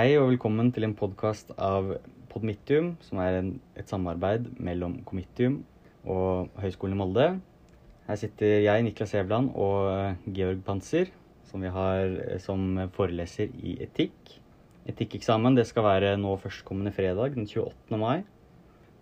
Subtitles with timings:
[0.00, 1.90] Hei og velkommen til en podkast av
[2.30, 5.58] Podmittium, som er en, et samarbeid mellom Komitium
[6.08, 7.24] og Høgskolen i Molde.
[8.06, 11.10] Her sitter jeg, Niklas Evland, og Georg Panser,
[11.50, 14.38] som vi har eh, som foreleser i etikk.
[14.88, 17.98] Etikkeksamen det skal være nå førstkommende fredag, den 28.
[18.00, 18.22] mai.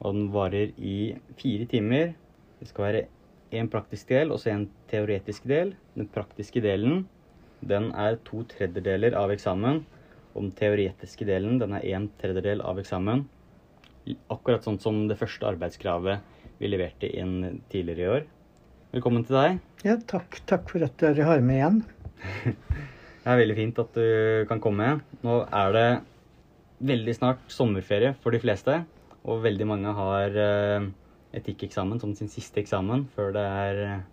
[0.00, 0.96] Og den varer i
[1.38, 2.10] fire timer.
[2.58, 3.04] Det skal være
[3.54, 5.76] én praktisk del og så en teoretisk del.
[5.94, 7.04] Den praktiske delen
[7.62, 9.84] den er to tredjedeler av eksamen.
[10.38, 13.24] Den teoretiske delen den er en tredjedel av eksamen.
[14.32, 18.28] Akkurat sånn som det første arbeidskravet vi leverte inn tidligere i år.
[18.94, 19.58] Velkommen til deg.
[19.84, 20.38] Ja, takk.
[20.48, 21.82] Takk for at dere har med igjen.
[23.28, 24.86] Det er veldig fint at du kan komme.
[25.20, 25.88] Nå er det
[26.88, 28.78] veldig snart sommerferie for de fleste.
[29.28, 30.86] Og veldig mange har uh,
[31.36, 34.06] etikkeksamen som sin siste eksamen før det er uh,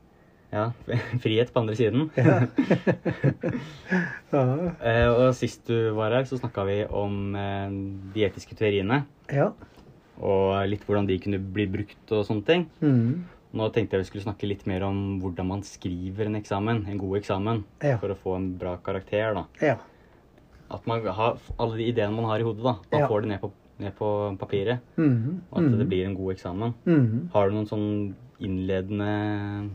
[0.56, 0.66] ja,
[1.24, 2.08] frihet på andre siden.
[2.16, 2.40] Ja.
[4.32, 4.44] ja.
[4.80, 7.36] uh, og sist du var her, så snakka vi om
[8.16, 9.04] de etiske teoriene.
[9.34, 9.52] Ja.
[10.16, 12.68] Og litt hvordan de kunne bli brukt og sånne ting.
[12.80, 13.26] Mm.
[13.56, 17.00] Nå tenkte jeg vi skulle snakke litt mer om hvordan man skriver en eksamen, en
[17.00, 17.98] god eksamen, ja.
[18.02, 19.36] for å få en bra karakter.
[19.38, 19.46] da.
[19.64, 19.78] Ja.
[20.76, 22.74] At man har alle de ideene man har i hodet, da.
[22.92, 23.08] Man Ja.
[23.12, 24.10] får det ned på, ned på
[24.42, 24.80] papiret.
[24.98, 26.74] Mhm, Og at det mhm, blir en god eksamen.
[26.86, 27.30] mhm.
[27.34, 29.70] Har du noen sånn innledende eh,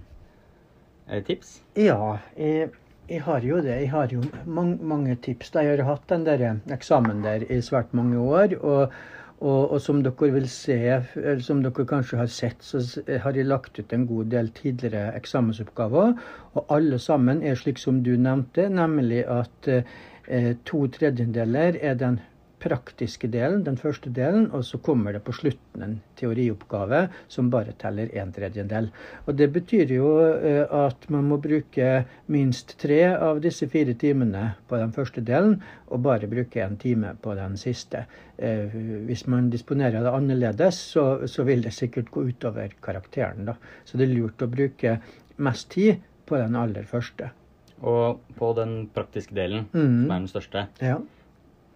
[1.27, 1.61] tips?
[1.77, 2.71] Ja, jeg,
[3.11, 3.77] jeg har jo det.
[3.83, 5.55] Jeg har jo mange, mange tips.
[5.55, 8.59] Jeg har hatt den der eksamen der i svært mange år.
[8.61, 8.93] og
[9.41, 10.77] og, og som dere vil se,
[11.17, 12.83] eller som dere kanskje har sett, så
[13.25, 16.13] har jeg lagt ut en god del tidligere eksamensoppgaver.
[16.53, 22.21] Og alle sammen er slik som du nevnte, nemlig at eh, to tredjedeler er den
[22.61, 27.75] praktiske delen, den første delen, og så kommer det på slutten en teorioppgave som bare
[27.81, 28.91] teller en tredjedel.
[29.27, 34.55] Og Det betyr jo eh, at man må bruke minst tre av disse fire timene
[34.69, 38.05] på den første delen, og bare bruke en time på den siste.
[38.39, 38.69] Eh,
[39.09, 43.47] Hvis man disponerer det annerledes, så, så vil det sikkert gå utover karakteren.
[43.49, 43.57] da.
[43.85, 44.99] Så det er lurt å bruke
[45.41, 47.33] mest tid på den aller første.
[47.81, 50.05] Og på den praktiske delen, mm.
[50.05, 50.99] som er den største, Ja.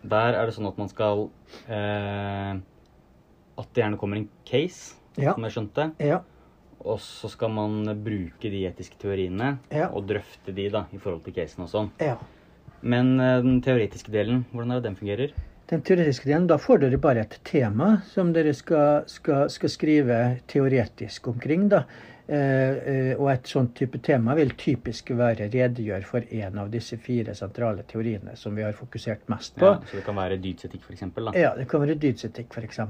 [0.05, 1.29] Der er det sånn at man skal
[1.69, 2.55] eh,
[3.57, 5.33] At det gjerne kommer en case, Ja.
[5.35, 5.93] som jeg skjønte.
[6.03, 6.21] Ja.
[6.85, 9.87] Og så skal man bruke de etiske teoriene Ja.
[9.95, 11.91] og drøfte de da, i forhold til casen og sånn.
[12.01, 12.17] ja.
[12.83, 15.31] Men eh, den teoretiske delen, hvordan er det den fungerer?
[15.71, 20.41] Den teoretiske delen, Da får dere bare et tema som dere skal, skal, skal skrive
[20.47, 21.69] teoretisk omkring.
[21.71, 21.85] da.
[22.27, 26.97] Eh, eh, og et sånt type tema vil typisk være redegjør for en av disse
[26.97, 29.69] fire sentrale teoriene som vi har fokusert mest på.
[29.69, 31.29] Ja, så det kan være dydsetikk, eksempel.
[31.37, 32.81] Ja, det kan være dydsetikk, f.eks.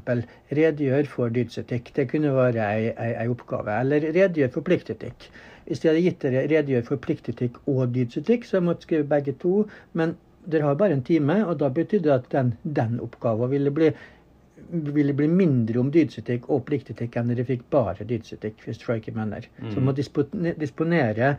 [0.54, 1.90] Redegjør for dydsetikk.
[1.96, 3.74] Det kunne være ei, ei, ei oppgave.
[3.80, 5.26] Eller redegjør for pliktetikk.
[5.66, 9.34] Hvis jeg hadde gitt dere redegjør for pliktetikk og dydsetikk, så jeg måtte skrive begge
[9.42, 9.64] to.
[9.98, 10.14] Men
[10.46, 13.90] dere har bare en time, og da betydde det at den, den oppgaven ville bli,
[14.70, 19.14] ville bli mindre om dydsetikk og pliktetikk enn dere fikk bare dydsetikk, hvis du ikke
[19.16, 19.46] mener.
[19.68, 21.36] Så man må disponere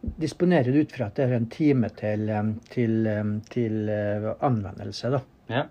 [0.00, 2.30] disponere det ut fra at det er en time til,
[2.72, 3.08] til,
[3.52, 5.10] til eh, anvendelse.
[5.12, 5.20] da.
[5.50, 5.64] Ja.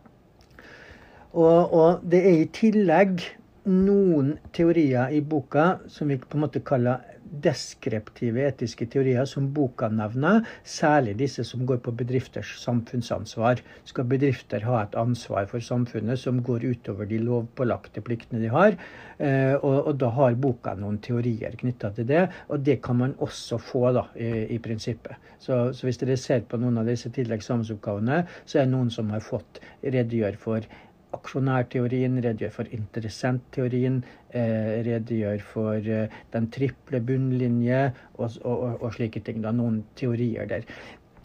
[1.33, 3.23] Og, og det er i tillegg
[3.69, 9.89] noen teorier i boka som vi på en måte kaller deskriptive etiske teorier, som boka
[9.93, 10.41] nevner.
[10.63, 13.61] Særlig disse som går på bedrifters samfunnsansvar.
[13.89, 18.77] Skal bedrifter ha et ansvar for samfunnet som går utover de lovpålagte pliktene de har?
[19.19, 23.15] Eh, og, og da har boka noen teorier knytta til det, og det kan man
[23.19, 25.19] også få da, i, i prinsippet.
[25.39, 28.91] Så, så hvis dere ser på noen av disse tidligere eksamensoppgavene, så er det noen
[28.93, 30.67] som har fått redegjøre for
[31.15, 33.99] aksjonærteorien, redegjør for interessentteorien,
[34.29, 37.81] eh, redegjør for eh, den triple bunnlinje
[38.17, 39.41] og, og, og, slike ting.
[39.45, 40.65] Da, noen teorier der.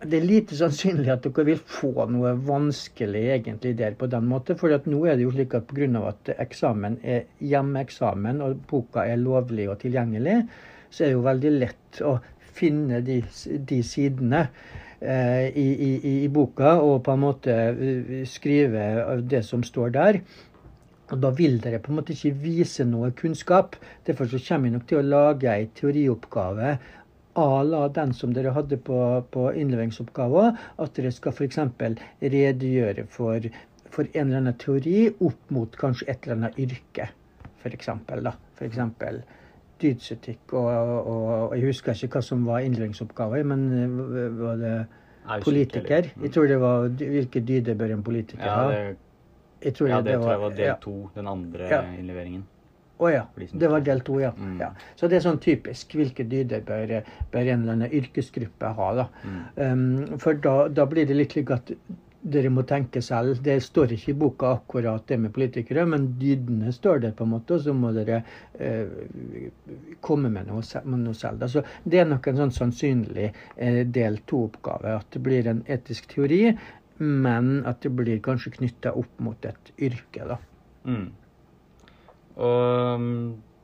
[0.04, 4.58] Det er lite sannsynlig at dere vil få noe vanskelig egentlig der på den måten.
[4.60, 5.88] For nå er det jo slik at pga.
[6.10, 10.42] at eksamen er hjemmeeksamen og boka er lovlig og tilgjengelig,
[10.90, 12.18] så er det jo veldig lett å
[12.54, 13.22] finne de,
[13.68, 14.46] de sidene
[15.04, 15.92] i, i,
[16.24, 18.84] i boka og på en måte eh, skrive
[19.28, 20.20] det som står der.
[21.12, 23.76] Og da vil dere på en måte ikke vise noe kunnskap.
[24.06, 26.76] Derfor så kommer jeg nok til å lage ei teorioppgave
[27.34, 28.98] à la den som dere hadde på,
[29.34, 30.58] på innleveringsoppgaven.
[30.80, 31.60] At dere skal f.eks.
[32.22, 33.50] redegjøre for,
[33.90, 37.10] for en eller annen teori opp mot kanskje et eller annet yrke.
[37.60, 38.36] For eksempel, da.
[38.56, 39.24] For eksempel
[39.84, 44.74] dydsetikk og, og, og Jeg husker ikke hva som var innledningsoppgaven, men eh, var det
[45.44, 46.10] politiker?
[46.22, 48.72] Jeg tror det var hvilke dyder bør en politiker Ja, ha?
[48.72, 48.96] det,
[49.64, 50.74] Jeg tror ja, det tror jeg var del ja.
[50.82, 50.96] to.
[51.14, 51.82] Den andre Ja.
[51.98, 52.42] innleveringen.
[53.00, 53.22] Å ja.
[53.36, 54.30] De som Det var del to, ja.
[54.36, 54.58] Mm.
[54.60, 54.68] ja.
[54.96, 55.94] Så det er sånn typisk.
[55.98, 56.92] Hvilke dyder bør,
[57.32, 58.90] bør en eller annen yrkesgruppe ha?
[59.00, 59.06] da.
[59.24, 59.40] Mm.
[59.56, 61.72] Um, for da, da blir det litt slik at
[62.24, 63.40] dere må tenke selv.
[63.44, 67.34] Det står ikke i boka akkurat det med politikere, men dydene står der, på en
[67.34, 68.22] måte, og så må dere
[68.56, 69.50] eh,
[70.04, 71.44] komme med noe, med noe selv.
[71.44, 74.96] Altså, det er nok en sånn sannsynlig eh, del to-oppgave.
[75.02, 76.46] At det blir en etisk teori,
[77.02, 80.24] men at det blir kanskje knytta opp mot et yrke.
[80.32, 80.40] da.
[80.88, 81.06] Mm.
[82.40, 83.12] Og um,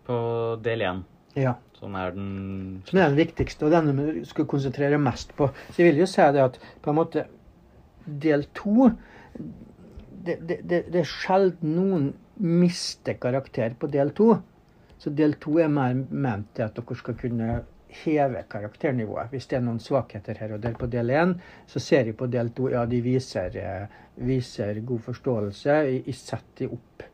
[0.07, 0.21] på
[0.63, 1.03] del én,
[1.39, 1.57] Ja.
[1.79, 5.49] som er den Som er den viktigste, og den vi skal konsentrere mest på.
[5.71, 7.27] Så jeg vil jo si det at på en måte
[8.23, 8.91] del to
[10.21, 12.09] det, det, det, er sjelden noen
[12.41, 14.35] mister karakter på del to.
[15.01, 17.61] Så del to er mer ment til at dere skal kunne
[18.03, 19.33] heve karakternivået.
[19.33, 21.35] Hvis det er noen svakheter her og der på del én,
[21.67, 25.79] så ser de på del to ja, de viser, eh, viser god forståelse.
[25.89, 27.07] i, i setter opp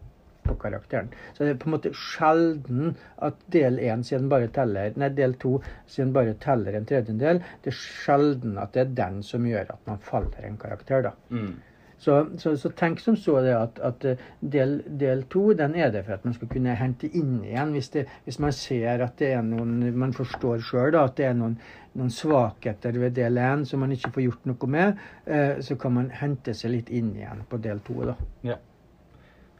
[0.49, 1.13] på karakteren.
[1.35, 5.37] Så det er på en måte sjelden at del én, siden bare teller Nei, del
[5.43, 5.57] to,
[5.91, 9.89] siden bare teller en tredjedel, det er sjelden at det er den som gjør at
[9.89, 11.17] man faller en karakter, da.
[11.31, 11.55] mm.
[11.99, 15.89] Så, så, så tenk som så det at, at eh, del, del to den er
[15.95, 17.73] det for at man skal kunne hente inn igjen.
[17.73, 21.35] Hvis, det, hvis man ser at det er noen Man forstår sjøl at det er
[21.39, 21.57] noen,
[21.97, 25.97] noen svakheter ved del én som man ikke får gjort noe med, eh, så kan
[25.97, 28.03] man hente seg litt inn igjen på del to.
[28.11, 28.17] da.
[28.53, 28.61] Ja.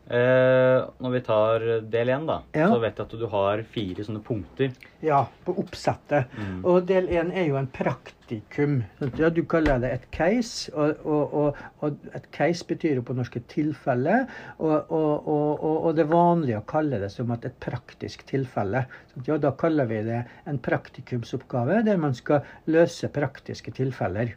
[0.07, 2.69] Eh, når vi tar del én, da, Ja.
[2.71, 4.71] så vet jeg at du har fire sånne punkter.
[5.03, 6.31] Ja, på oppsettet.
[6.39, 6.65] Mm.
[6.65, 8.85] Og del én er jo en praktikum.
[9.19, 13.37] Ja, du kaller det et case, og, og, og, et case betyr jo på norsk
[13.37, 14.29] et tilfelle.
[14.59, 18.87] Og, og, det er vanlig å kalle det som at et praktisk tilfelle.
[19.27, 24.37] Ja, da kaller vi det en praktikumsoppgave der man skal løse praktiske tilfeller.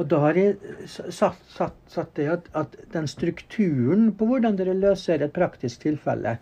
[0.00, 0.56] Og da har jeg
[0.88, 6.38] satt, satt, satt det at, at den strukturen på hvordan dere løser et praktisk tilfelle,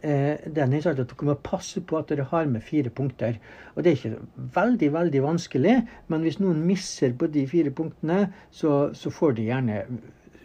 [0.00, 3.36] eh, den er sagt at dere må passe på at dere har med fire punkter.
[3.74, 5.76] Og det er ikke veldig, veldig vanskelig,
[6.08, 9.82] men hvis noen misser på de fire punktene, så, så får de gjerne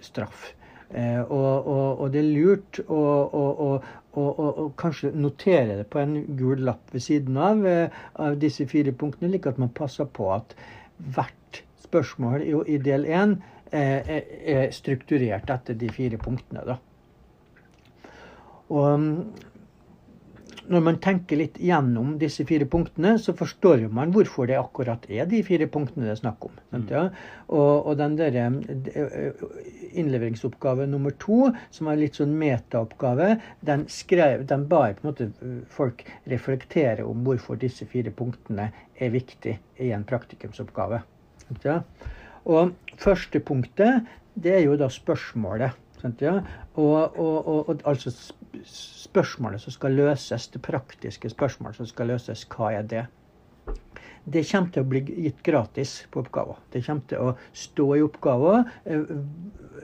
[0.04, 0.52] straff.
[0.92, 3.80] Eh, og, og, og det er lurt å
[4.76, 9.32] kanskje notere det på en gul lapp ved siden av, eh, av disse fire punktene,
[9.32, 10.52] slik at man passer på at
[11.16, 13.38] hvert spørsmål i, i del én
[13.72, 16.66] eh, er, er strukturert etter de fire punktene.
[16.72, 16.80] Da.
[18.72, 19.16] Og mm,
[20.72, 25.28] når man tenker litt gjennom disse fire punktene, så forstår man hvorfor det akkurat er
[25.30, 26.60] de fire punktene det er snakk om.
[26.72, 27.04] sant, Ja?
[27.50, 29.44] Og, og den der eh,
[29.92, 33.34] innleveringsoppgave nummer to, som er litt sånn metaoppgave,
[33.68, 38.72] den, skrev, den ba på en måte eh, folk reflektere om hvorfor disse fire punktene
[38.96, 41.02] er viktig i en praktikumsoppgave.
[41.66, 41.82] Ja?
[42.50, 45.78] Og første punktet, det er jo da spørsmålet.
[46.22, 46.40] Ja?
[46.82, 48.10] og, og, og, og altså
[48.66, 53.04] spørsmålet som skal løses, det praktiske spørsmålet som skal løses, hva er det?
[54.22, 56.60] Det kommer til å bli gitt gratis på oppgaven.
[56.74, 58.68] Det kommer til å stå i oppgaven.
[58.86, 59.16] eh,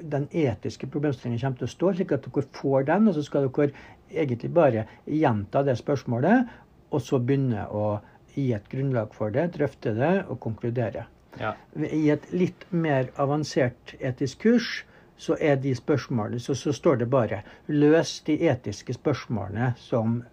[0.01, 3.07] Den etiske problemstillingen kommer til å stå, slik at dere får den.
[3.07, 3.71] Og så skal dere
[4.11, 6.53] egentlig bare gjenta det spørsmålet,
[6.91, 7.99] og så begynne å
[8.35, 11.07] gi et grunnlag for det, drøfte det og konkludere.
[11.39, 11.53] Ja.
[11.75, 14.83] I et litt mer avansert etisk kurs
[15.17, 20.23] så er de spørsmålene, så, så står det bare 'løs de etiske spørsmålene som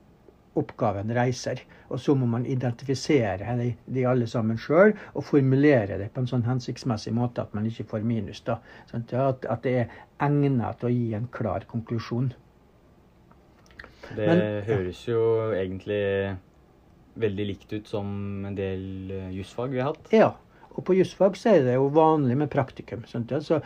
[0.55, 1.63] oppgaven reiser'.
[1.89, 6.27] Og så må man identifisere de, de alle sammen sjøl og formulere det på en
[6.31, 8.41] sånn hensiktsmessig måte at man ikke får minus.
[8.41, 8.59] da.
[8.91, 9.89] Sånn At, at det er
[10.21, 12.33] egnet til å gi en klar konklusjon.
[14.15, 16.37] Det Men- høres jo egentlig
[17.17, 20.13] veldig likt ut som en del jusfag vi har hatt.
[20.13, 20.35] Ja.
[20.75, 23.05] Og på jusfag så er det jo vanlig med praktikum.
[23.07, 23.61] Så, så,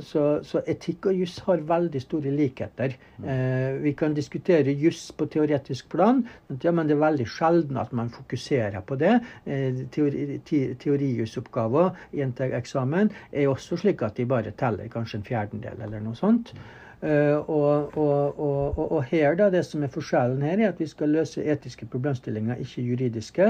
[0.00, 2.94] så, så etikk og juss har veldig store likheter.
[3.22, 6.22] Eh, vi kan diskutere juss på teoretisk plan,
[6.62, 9.16] ja, men det er veldig sjelden at man fokuserer på det.
[9.44, 15.20] Eh, teori, te, Teorijussoppgaver i en eksamen er også slik at de bare teller kanskje
[15.20, 16.54] en fjerdedel eller noe sånt.
[17.02, 20.86] Uh, og, og, og, og her da, Det som er forskjellen her, er at vi
[20.86, 23.48] skal løse etiske problemstillinger, ikke juridiske.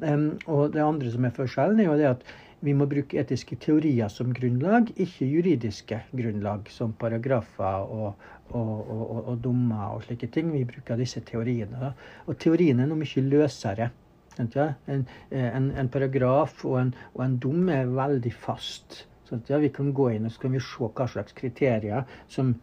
[0.00, 2.24] Um, og det andre som er forskjellen, er jo det at
[2.64, 9.18] vi må bruke etiske teorier som grunnlag, ikke juridiske grunnlag som paragrafer og, og, og,
[9.20, 10.52] og, dommer og slike ting.
[10.54, 11.92] Vi bruker disse teoriene.
[12.24, 13.90] Og teoriene er noe mye løsere.
[14.40, 19.04] En, en, en paragraf og en, og en dom er veldig fast.
[19.30, 19.60] Ja?
[19.60, 22.54] Vi kan gå inn og så kan vi se hva slags kriterier som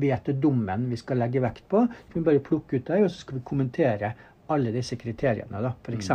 [0.00, 1.82] vi etter dommen vi skal legge vekt på.
[1.90, 4.14] Så kan vi bare plukke ut dem, og så skal vi kommentere
[4.52, 6.10] alle disse kriteriene, da, f.eks.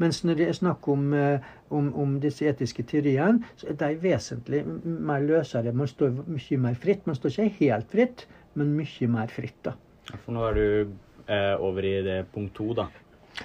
[0.00, 3.90] Mens når det er snakk om, eh, om, om disse etiske teoriene, så er de
[4.00, 5.74] vesentlig mer løsere.
[5.76, 7.06] Man står mye mer fritt.
[7.06, 8.26] Man står ikke helt fritt,
[8.56, 9.58] men mye mer fritt.
[9.66, 9.76] da.
[10.24, 10.66] For nå er du
[11.28, 12.88] eh, over i det punkt to, da.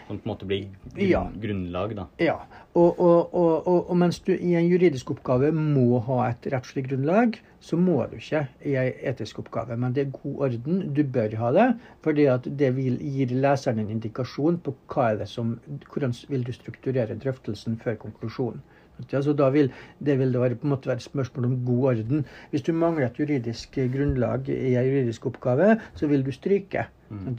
[0.07, 1.23] Som på en måte blir grunn, Ja.
[1.41, 2.05] grunnlag, da.
[2.19, 2.37] Ja,
[2.75, 7.39] og, og, og, og, mens du i en juridisk oppgave må ha et rettslig grunnlag,
[7.59, 9.77] så må du ikke i en etisk oppgave.
[9.77, 10.81] Men det er god orden.
[10.93, 11.67] Du bør ha det,
[12.05, 12.27] fordi
[12.59, 15.55] det vil gi leseren en indikasjon på hva er det som,
[15.91, 18.61] hvordan vil du strukturere drøftelsen før konklusjonen.
[18.95, 21.55] Altså så da vil, det vil det være, på en måte være et spørsmål om
[21.67, 22.25] god orden.
[22.51, 26.85] Hvis du mangler et juridisk grunnlag i en juridisk oppgave, så vil du stryke.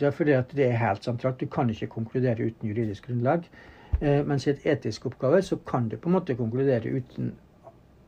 [0.00, 1.40] Ja, fordi at det er helt sentralt.
[1.40, 3.48] Du kan ikke konkludere uten juridisk grunnlag.
[4.00, 7.32] Eh, mens i et etisk oppgave så kan du på en måte konkludere uten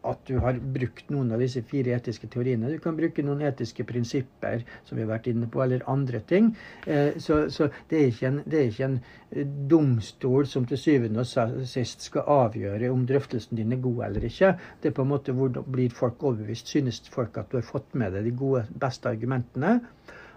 [0.09, 2.71] at du har brukt noen av disse fire etiske teoriene.
[2.71, 6.53] Du kan bruke noen etiske prinsipper som vi har vært inne på, eller andre ting.
[6.87, 9.00] Eh, Så, så det, er en, det er ikke en
[9.33, 14.25] eh, domstol som til syvende og sist skal avgjøre om drøftelsen din er god eller
[14.31, 14.55] ikke.
[14.83, 16.69] Det er på en måte hvordan blir folk overbevist.
[16.69, 19.81] Synes folk at du har fått med deg de gode, beste argumentene?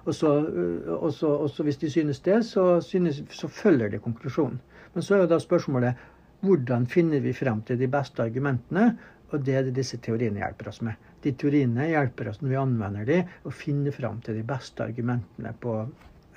[0.05, 3.89] Og så, øh, og så, og så hvis de synes det, så, synes, så følger
[3.89, 4.61] de konklusjonen.
[4.93, 5.93] Men så er jo da spørsmålet
[6.41, 8.97] hvordan finner vi frem til de beste argumentene?
[9.31, 10.97] Og det er det disse teoriene hjelper oss med.
[11.23, 15.53] De teoriene hjelper oss når vi anvender de, å finne frem til de beste argumentene
[15.61, 15.75] på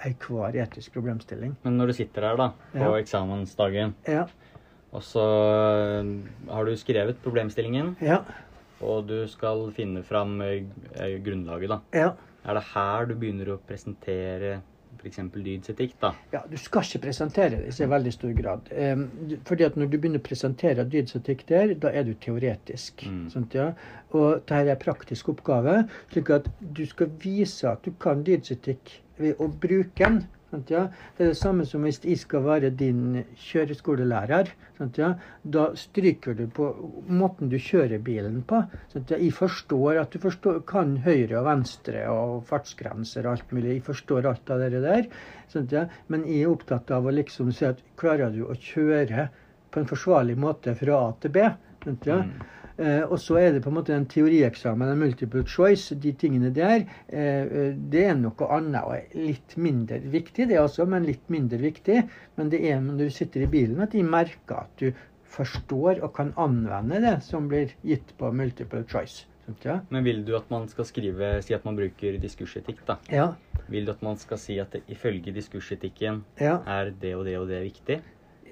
[0.05, 1.57] enhver etisk problemstilling.
[1.65, 2.93] Men når du sitter her da, på Ja.
[3.01, 4.27] eksamensdagen, Ja,
[4.93, 6.13] og så øh,
[6.51, 8.21] har du skrevet problemstillingen, ja,
[8.85, 10.63] og du skal finne fram øh,
[11.25, 11.79] grunnlaget, da.
[11.95, 12.11] ja.
[12.45, 14.59] Er det her du begynner å presentere
[15.01, 15.19] f.eks.
[15.35, 16.13] dydsetikk, da?
[16.33, 18.71] Ja, Du skal ikke presentere det i veldig stor grad.
[18.73, 19.07] Um,
[19.49, 23.07] fordi at Når du begynner å presentere dydsetikk der, da er du teoretisk.
[23.09, 23.27] Mm.
[23.33, 23.73] Sant, ja?
[24.13, 25.85] Og dette er en praktisk oppgave.
[26.13, 30.25] slik at du skal vise at du kan dydsetikk ved å bruke den.
[30.71, 30.87] Ja?
[31.17, 34.53] Det er det samme som hvis jeg skal være din kjøreskolelærer.
[34.99, 35.11] Ja?
[35.43, 36.71] Da stryker du på
[37.09, 38.63] måten du kjører bilen på.
[38.95, 39.05] Ja?
[39.17, 43.77] Jeg forstår at du forstår, kan høyre og venstre og fartsgrenser og alt mulig.
[43.77, 45.09] Jeg forstår alt av det der.
[46.09, 49.29] Men jeg er opptatt av å liksom si at klarer du å kjøre
[49.75, 51.49] på en forsvarlig måte fra A til B?
[51.85, 52.29] Mm.
[52.77, 56.51] Eh, og så er det på en måte en teorieksamen, en multiple choice, de tingene
[56.55, 56.87] der.
[57.09, 61.61] Eh, eh, det er noe annet og litt mindre viktig, det også, men litt mindre
[61.63, 62.03] viktig.
[62.39, 64.91] Men det er når du sitter i bilen at de merker at du
[65.35, 69.29] forstår og kan anvende det som blir gitt på multiple choice.
[69.91, 72.97] Men vil du at man skal skrive, si at man bruker diskursetikk, da?
[73.13, 73.35] Ja,
[73.69, 76.59] Vil du at man skal si at det, ifølge diskursetikken ja.
[76.69, 78.01] er det og det og det viktig?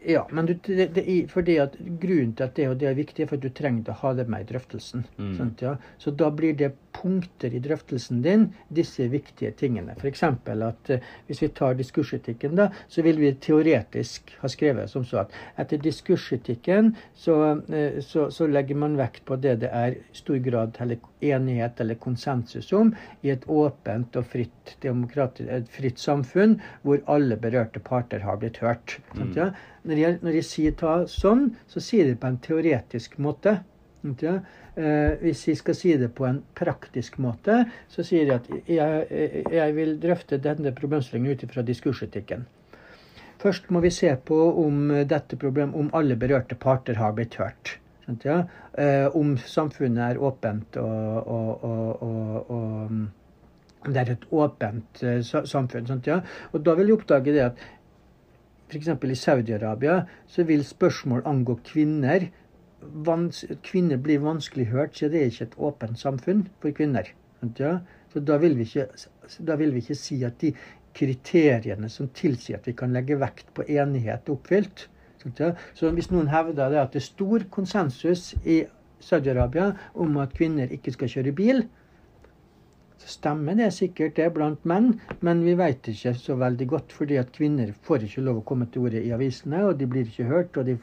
[0.04, 3.22] Ja, men du, det, det, fordi at grunnen til at det og det er viktig,
[3.22, 5.04] er for at du trenger å ha det med i drøftelsen.
[5.18, 5.32] Mm.
[5.38, 5.76] Sant, ja?
[6.02, 9.94] Så da blir det punkter i drøftelsen din, disse viktige tingene.
[9.98, 10.22] F.eks.
[10.22, 15.22] at eh, hvis vi tar diskursetikken, da, så vil vi teoretisk ha skrevet som så
[15.24, 17.38] at etter diskursetikken så,
[17.72, 20.78] eh, så, så legger man vekt på det det er stor grad
[21.22, 27.82] enighet eller konsensus om i et åpent og fritt, et fritt samfunn hvor alle berørte
[27.82, 28.98] parter har blitt hørt.
[29.16, 29.52] Sant, ja?
[29.82, 33.58] Når jeg, når jeg sier ta sånn, så sier jeg det på en teoretisk måte.
[34.22, 34.38] Ja?
[34.74, 39.44] Eh, hvis vi skal si det på en praktisk måte, så sier jeg at jeg,
[39.52, 42.48] jeg vil drøfte denne problemstillingen ut fra diskursetikken.
[43.42, 47.78] Først må vi se på om dette problem, om alle berørte parter har blitt hørt.
[48.22, 48.44] Ja?
[48.78, 51.64] eh, om samfunnet er åpent og, og,
[52.02, 55.86] og, og, det er et åpent eh, samfunn.
[55.88, 56.20] Sant, ja?
[56.52, 57.64] Og da vil jeg oppdage det at
[58.72, 58.88] f.eks.
[58.88, 62.28] i Saudi-Arabia så vil spørsmål angå kvinner
[63.62, 67.08] Kvinner blir vanskelig hørt, så det er ikke et åpent samfunn for kvinner.
[67.58, 67.78] Ja?
[68.12, 68.88] Så da vil, vi ikke,
[69.46, 70.52] da vil vi ikke si at de
[70.96, 74.88] kriteriene som tilsier at vi kan legge vekt på enighet, er oppfylt.
[75.78, 78.64] Så hvis noen hevder det at det er stor konsensus i
[79.02, 81.64] Saudi-Arabia om at kvinner ikke skal kjøre bil,
[83.02, 84.92] så stemmer det sikkert det blant menn,
[85.26, 88.68] men vi vet ikke så veldig godt, fordi at kvinner får ikke lov å komme
[88.70, 90.56] til orde i avisene, og de blir ikke hørt.
[90.56, 90.76] og de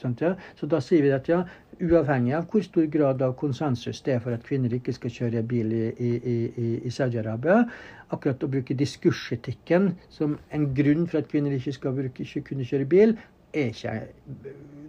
[0.00, 0.34] sant, ja?
[0.58, 1.42] Så da sier vi at ja,
[1.80, 5.42] uavhengig av hvor stor grad av konsensus det er for at kvinner ikke skal kjøre
[5.48, 7.62] bil i, i, i, i Saudi-Arabia,
[8.10, 12.66] akkurat å bruke diskursetikken som en grunn for at kvinner ikke skal bruke, ikke kunne
[12.68, 13.16] kjøre bil,
[13.54, 13.96] er ikke,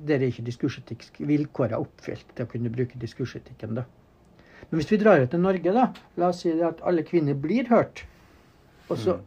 [0.08, 3.75] der er ikke diskursetikk vilkårene oppfylt til å kunne bruke diskursetikken.
[3.80, 3.88] da.
[4.70, 5.89] Men hvis vi drar ut til Norge, da,
[6.22, 8.06] la oss si det at alle kvinner blir hørt.
[8.89, 9.18] Og så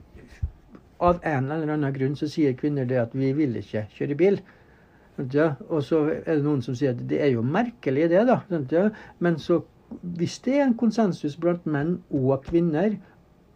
[1.05, 4.39] av en eller annen grunn så sier kvinner det at vi vil ikke kjøre bil.
[5.19, 8.41] Og så er det noen som sier at det er jo merkelig det, da.
[9.23, 9.61] Men så
[10.03, 12.97] hvis det er en konsensus blant menn og kvinner,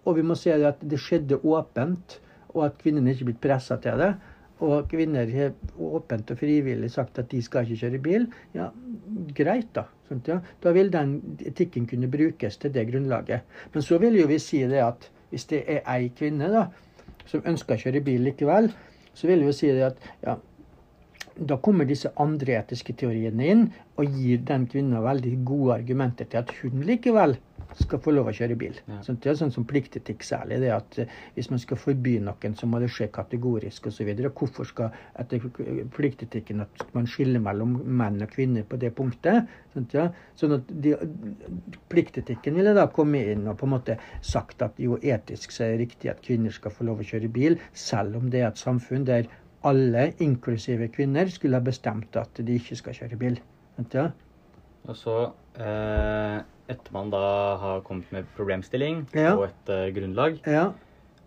[0.06, 2.20] og vi må se at det skjedde åpent,
[2.54, 4.12] og at kvinnene ikke er blitt pressa til det,
[4.64, 8.70] og kvinner har åpent og frivillig sagt at de skal ikke kjøre bil, ja,
[9.36, 9.84] greit, da.
[10.08, 10.40] Sant, ja?
[10.62, 13.46] Da vil den etikken kunne brukes til det grunnlaget.
[13.74, 16.64] Men så vil jo vi si det at hvis det er ei kvinne da,
[17.28, 18.70] som ønsker å kjøre bil likevel,
[19.14, 20.38] så vil vi jo si det at ja,
[21.38, 23.66] da kommer disse andre etiske teoriene inn
[23.98, 27.36] og gir den kvinna veldig gode argumenter til at hun likevel
[27.78, 28.76] skal få lov å kjøre bil.
[28.88, 28.98] Ja.
[29.04, 30.60] Sånn, det er sånn som pliktetikk særlig.
[30.62, 34.08] det at eh, Hvis man skal forby noen, så må det skje kategorisk osv.
[34.28, 35.44] Hvorfor skal etter
[35.94, 39.50] pliktetikken at man skiller mellom menn og kvinner på det punktet?
[39.74, 40.08] Sånn, ja.
[40.38, 40.94] sånn at de,
[41.92, 45.76] Pliktetikken ville da komme inn og på en måte sagt at jo etisk så er
[45.76, 48.60] det riktig at kvinner skal få lov å kjøre bil, selv om det er et
[48.60, 49.28] samfunn der
[49.64, 53.40] alle, inklusive kvinner, skulle ha bestemt at de ikke skal kjøre bil.
[53.76, 54.06] Sånn, ja.
[54.88, 55.14] Og så,
[55.58, 56.38] eh,
[56.68, 59.34] etter man da har kommet med problemstilling Ja.
[59.36, 60.72] og et eh, grunnlag, Ja.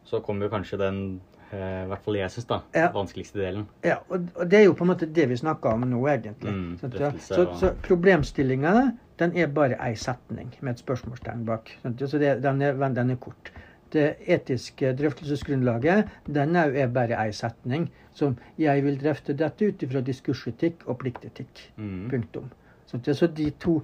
[0.06, 1.22] så kommer jo kanskje den,
[1.52, 2.92] eh, i hvert fall jeg syns, da, Ja.
[2.92, 3.68] vanskeligste delen.
[3.84, 6.52] Ja, og, og det er jo på en måte det vi snakker om nå, egentlig.
[6.52, 7.12] Mm, Sant, ja?
[7.12, 11.70] så, så problemstillinga, den er bare ei setning med et spørsmålstegn bak.
[11.84, 11.92] Ja?
[12.08, 13.52] Så det, den, er, den er kort.
[13.91, 17.89] Det etiske drøftelsesgrunnlaget, den er, er bare ei setning.
[18.15, 21.65] Som jeg vil drøfte dette ut ifra diskursetikk og pliktetikk.
[21.77, 22.07] Mm.
[22.12, 22.51] Punktum.
[22.86, 23.81] Så, det, Så de to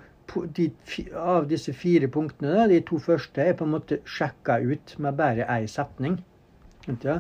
[0.56, 0.72] de,
[1.16, 5.16] av disse fire punktene, da, de to første, er på en måte sjekka ut med
[5.20, 6.18] bare ei setning.
[6.86, 7.20] Sant, ja?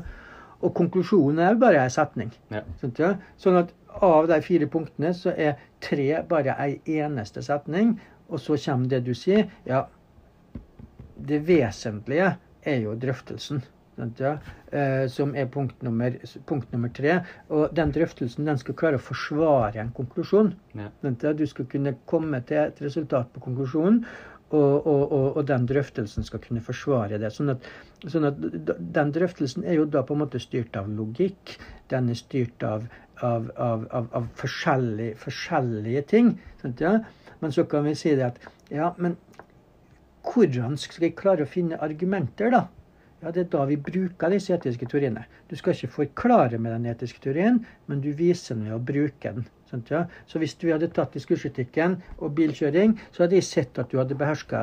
[0.61, 2.33] Og konklusjonen er jo bare ei setning.
[2.53, 2.63] Ja.
[2.81, 3.13] Sant, ja?
[3.39, 7.97] Sånn at av de fire punktene så er tre bare ei eneste setning.
[8.27, 9.47] Og så kommer det du sier.
[9.67, 9.85] Ja,
[11.27, 12.35] det vesentlige
[12.67, 13.63] er jo drøftelsen.
[14.19, 14.35] Ja?
[14.71, 16.13] eh, som er punkt nummer,
[16.45, 17.19] punkt nummer tre.
[17.49, 20.53] Og den drøftelsen den skal klare å forsvare en konklusjon.
[20.77, 20.91] Ja.
[21.33, 24.03] Du skal kunne komme til et resultat på konklusjonen.
[24.47, 27.33] Og, og, og, og den drøftelsen skal kunne forsvare det.
[27.35, 27.65] Sånn at,
[28.07, 28.37] sånn at
[28.95, 31.57] den drøftelsen er jo da på en måte styrt av logikk.
[31.91, 32.85] Den er styrt av,
[33.19, 36.37] av, av, av, av forskjellige, forskjellige ting.
[36.61, 37.01] Sant, ja?
[37.41, 38.39] Men så kan vi si det at
[38.71, 39.17] ja, men
[40.27, 42.67] hvordan skal jeg klare å finne argumenter, da?
[43.21, 45.23] Ja, Det er da vi bruker disse etiske teoriene.
[45.49, 49.31] Du skal ikke forklare med den etiske teorien, men du viser den ved å bruke
[49.33, 49.47] den.
[49.67, 50.03] Sant, ja?
[50.29, 54.15] Så hvis vi hadde tatt diskursetikken og bilkjøring, så hadde jeg sett at du hadde
[54.15, 54.61] beherska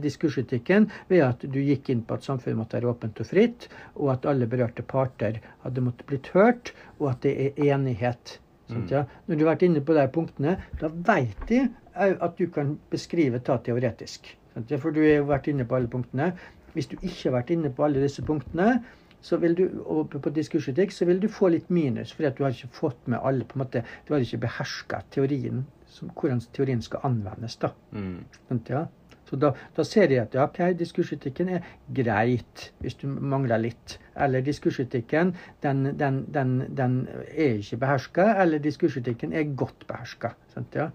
[0.00, 4.14] diskursetikken ved at du gikk inn på at samfunnet måtte være åpent og fritt, og
[4.16, 8.38] at alle berørte parter hadde måttet blitt hørt, og at det er enighet.
[8.72, 9.04] Sant, ja?
[9.28, 13.44] Når du har vært inne på de punktene, da veit de at du kan beskrive
[13.44, 14.38] ta teoretisk.
[14.54, 16.32] For du har vært inne på alle punktene.
[16.72, 18.80] Hvis du ikke har vært inne på alle disse punktene,
[19.22, 22.42] så vil du, og på diskursetikk så vil du få litt minus, fordi at du
[22.46, 26.42] har ikke fått med alle på en måte, Du har ikke beherska teorien, som, hvordan
[26.52, 27.56] teorien skal anvendes.
[27.56, 27.70] da.
[27.92, 28.24] Mm.
[28.68, 28.86] Ja?
[29.28, 31.62] Så da, da ser jeg at ja, ok, diskursetikken er
[31.94, 33.98] greit hvis du mangler litt.
[34.16, 36.98] Eller diskursetikken den, den, den, den
[37.30, 40.34] er ikke beherska, eller diskursetikken er godt beherska.
[40.74, 40.90] Ja?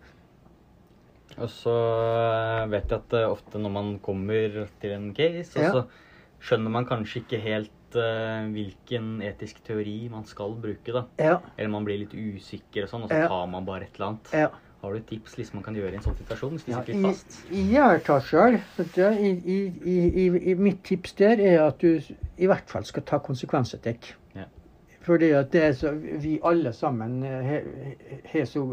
[1.38, 5.72] Og så eh, vet jeg at eh, ofte når man kommer til en case, Ja.
[5.72, 5.84] så
[6.42, 11.06] skjønner man kanskje ikke helt eh, hvilken etisk teori man skal bruke, da.
[11.22, 11.38] Ja.
[11.58, 13.28] Eller man blir litt usikker og sånn, og så Ja.
[13.28, 14.34] tar man bare et eller annet.
[14.34, 14.50] ja.
[14.78, 17.06] Har du tips liksom man kan gjøre i en sånn situasjon hvis de sitter litt
[17.08, 17.38] fast?
[19.50, 19.96] i,
[20.30, 22.00] i, i Mitt tips der er at du
[22.38, 24.12] i hvert fall skal ta konsekvensetikk.
[24.36, 24.46] Ja.
[25.08, 28.64] Fordi at det er så, vi alle sammen har så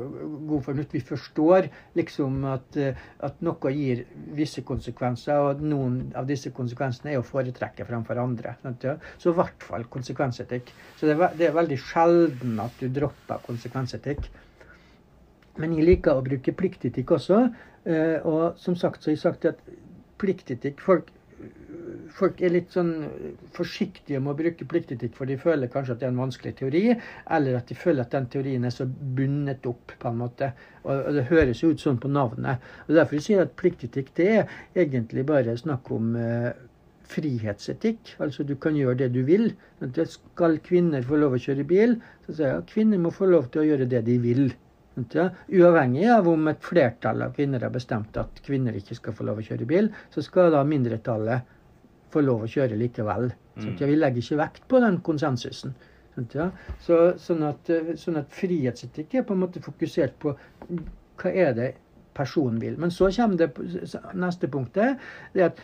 [0.49, 0.95] god fornuft.
[0.97, 4.03] Vi forstår liksom at, eh, at noe gir
[4.35, 8.57] visse konsekvenser, og at noen av disse konsekvensene er å foretrekke framfor andre.
[9.23, 10.73] Så i hvert fall konsekvensetikk.
[10.99, 14.27] Så det er, det er veldig sjelden at du dropper konsekvensetikk.
[15.63, 17.45] Men jeg liker å bruke pliktetikk også.
[17.87, 19.63] eh, Og som sagt så har jeg sagt at
[20.19, 21.13] pliktetikk folk,
[22.15, 22.93] folk er litt sånn
[23.57, 26.85] forsiktige med å bruke pliktetikk, for de føler kanskje at det er en vanskelig teori,
[27.37, 30.53] eller at de føler at den teorien er så bundet opp, på en måte.
[30.85, 32.63] Og, det høres jo ut sånn på navnet.
[32.87, 36.51] Og Derfor sier jeg at pliktetikk det er egentlig bare snakk om eh,
[37.11, 38.17] frihetsetikk.
[38.25, 39.51] Altså du kan gjøre det du vil.
[40.11, 43.51] Skal kvinner få lov å kjøre bil, så sier jeg at kvinner må få lov
[43.51, 44.47] til å gjøre det de vil.
[44.95, 49.41] Uavhengig av om et flertall av kvinner har bestemt at kvinner ikke skal få lov
[49.41, 51.51] å kjøre bil, så skal da mindretallet
[52.15, 53.33] få lov å kjøre likevel.
[53.59, 55.75] Sant, ja, vi legger ikke vekt på den konsensusen.
[56.15, 60.37] Så, sånn, at, eh, sånn at frihetsetikk er på en måte fokusert på
[61.19, 61.71] hva er det
[62.15, 62.77] personen vil.
[62.79, 63.51] Men så kommer det
[64.15, 65.01] neste punktet.
[65.35, 65.59] det at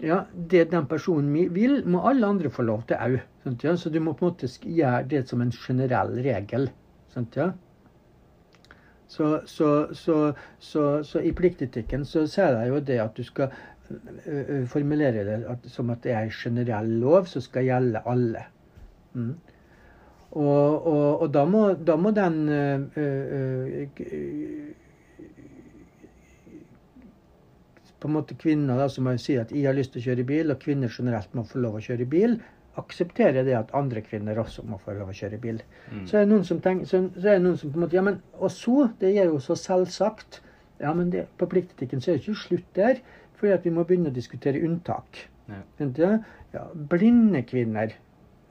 [0.00, 3.20] ja, Det den personen vil, må alle andre få lov til òg.
[3.62, 3.76] Ja?
[3.76, 6.68] Så du må på en måte gjøre det som en generell regel.
[7.08, 7.52] Sant, ja?
[9.08, 13.54] Så, så, så, så, så i pliktetikken så sier jeg jo det at du skal
[13.90, 18.46] ø, det at, som at det er en generell lov som skal gjelde alle.
[19.14, 19.34] Mm.
[20.36, 23.86] Og, og, og da, må, da må den ø, ø,
[28.00, 30.26] på en måte kvinner da, som må si at 'jeg har lyst til å kjøre
[30.26, 32.40] bil', og kvinner generelt må få lov å kjøre bil.
[32.76, 35.62] akseptere det at andre kvinner også må få lov å kjøre bil.
[35.90, 36.06] Mm.
[36.06, 37.96] Så er det noen som tenker, så, så er det noen som på en måte
[37.96, 38.90] Ja, men og så?
[39.00, 40.42] Det er jo så selvsagt.
[40.80, 43.00] Ja, men det, på pliktetikken så er det ikke slutt der.
[43.36, 45.26] Fordi at vi må begynne å diskutere unntak.
[45.46, 45.62] Ja.
[46.54, 47.92] Ja, blinde kvinner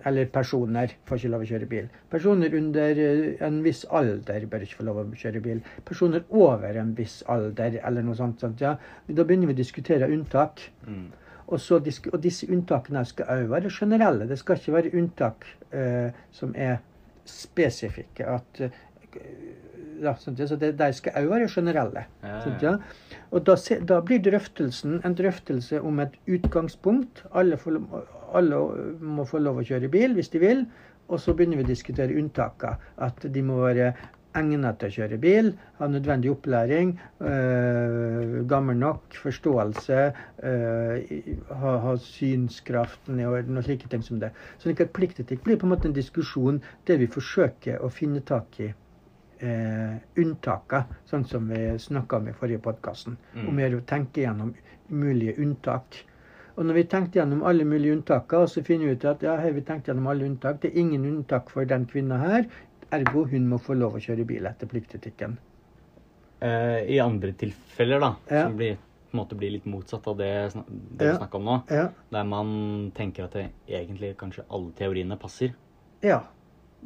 [0.05, 1.85] eller personer får ikke lov å kjøre bil.
[2.13, 5.61] Personer under eh, en viss alder bør ikke få lov å kjøre bil.
[5.87, 8.43] Personer over en viss alder eller noe sånt.
[8.43, 8.75] sånt ja.
[9.07, 10.61] Da begynner vi å diskutere unntak.
[10.85, 11.07] Mm.
[11.45, 14.29] Og, så, og disse unntakene skal òg være generelle.
[14.29, 16.77] Det skal ikke være unntak eh, som er
[17.25, 18.29] spesifikke.
[18.37, 19.64] At, eh,
[20.01, 22.05] ja, så det, de skal òg være generelle.
[22.23, 22.73] Ja?
[23.31, 23.55] Og da,
[23.89, 27.23] da blir drøftelsen en drøftelse om et utgangspunkt.
[27.33, 27.79] Alle, får,
[28.35, 28.61] alle
[28.99, 30.65] må få lov å kjøre bil hvis de vil.
[31.05, 32.79] Og så begynner vi å diskutere unntakene.
[33.05, 33.93] At de må være
[34.35, 39.99] egnet til å kjøre bil, ha nødvendig opplæring, øh, gammel nok, forståelse,
[40.43, 41.13] øh,
[41.61, 44.33] ha, ha synskraften i orden og slike ting som det.
[44.59, 48.59] Så ikke pliktetikk blir på en måte en diskusjon der vi forsøker å finne tak
[48.59, 48.73] i
[49.39, 53.17] eh, unntaker, sånn som vi snakka om i forrige podkasten.
[53.35, 53.47] Mm.
[53.49, 54.53] Om å tenke gjennom
[54.87, 56.03] mulige unntak.
[56.55, 59.51] Og når vi tenkte gjennom alle mulige unntaker, så finner vi ut at ja, har
[59.51, 60.61] vi tenkt gjennom alle unntak.
[60.61, 62.45] Det er ingen unntak for den kvinna her.
[62.91, 65.37] Ergo hun må få lov å kjøre bil etter pliktetikken.
[66.39, 68.43] Eh, I andre tilfeller, da, Ja.
[68.45, 68.75] som blir,
[69.11, 70.53] på en måte blir litt motsatt av det,
[70.97, 71.11] det Ja.
[71.11, 71.89] vi snakker om nå, Ja.
[72.11, 75.53] der man tenker at det egentlig kanskje alle teoriene passer.
[76.01, 76.21] ja.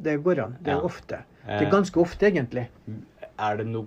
[0.00, 0.58] Det går an.
[0.64, 1.22] Det er ofte.
[1.46, 2.66] Det Eh, er ganske ofte, egentlig.
[3.40, 3.86] Er det noe,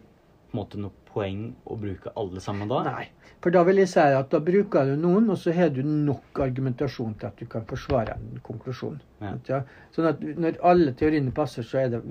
[0.51, 2.79] på en måte, noe poeng å bruke alle sammen da?
[2.87, 3.03] Nei.
[3.43, 6.39] For da vil jeg si at da bruker du noen, og så har du nok
[6.41, 8.97] argumentasjon til at du kan forsvare en konklusjon.
[9.21, 9.59] Ja.
[9.93, 12.01] Sånn at når alle teoriene passer, så, det,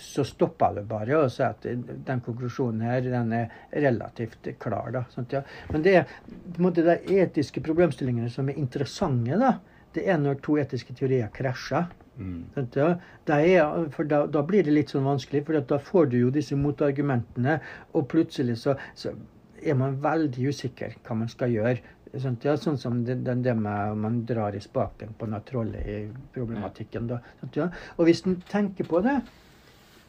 [0.00, 1.66] så stopper du bare og sier at
[2.08, 4.90] den konklusjonen her, den er relativt klar.
[4.94, 5.42] Da, sant, ja.
[5.72, 9.58] Men det er på en måte de etiske problemstillingene som er interessante, da.
[9.92, 11.88] Det er når to etiske teorier krasjer.
[12.18, 12.44] Mm.
[12.58, 16.58] Er, for da, da blir det litt sånn vanskelig, for da får du jo disse
[16.58, 17.58] motargumentene,
[17.94, 19.14] og plutselig så, så
[19.62, 21.78] er man veldig usikker hva man skal gjøre.
[22.18, 22.54] Sånt, ja?
[22.56, 25.98] Sånn som det, det, det med man drar i spaken på noe trollet i
[26.34, 27.10] problematikken.
[27.10, 27.68] Da, sant, ja?
[27.98, 29.18] Og hvis en tenker på det,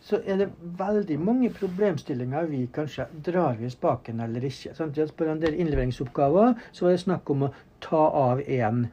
[0.02, 0.48] så er det
[0.80, 4.72] veldig mange problemstillinger vi kanskje drar i spaken eller ikke.
[4.78, 5.00] Sant?
[5.18, 8.86] På den der innleveringsoppgaven så var det snakk om å ta av en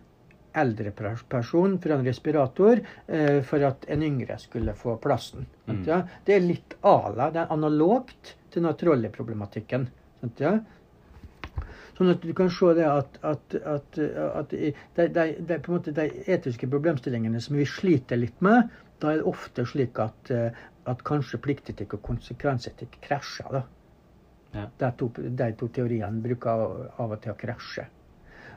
[0.57, 0.93] eldre
[1.29, 5.47] person fra en respirator eh, for at en yngre skulle få plassen.
[5.67, 5.83] Mm.
[5.89, 6.01] ja?
[6.25, 9.89] Det er litt ala, det er analogt til naturoljeproblematikken.
[10.23, 10.57] Sant, ja?
[11.97, 15.07] Sånn at du kan se det at, at, at, at de, de,
[15.49, 18.69] de, de etiske problemstillingene som vi sliter litt med,
[19.01, 20.53] da er det ofte slik at, eh,
[20.89, 23.49] at kanskje pliktetikk og konsekvensetikk krasjer.
[23.61, 23.65] da.
[24.57, 24.67] Ja.
[24.81, 27.89] De, to, de to teoriene bruker av- av og til å krasje.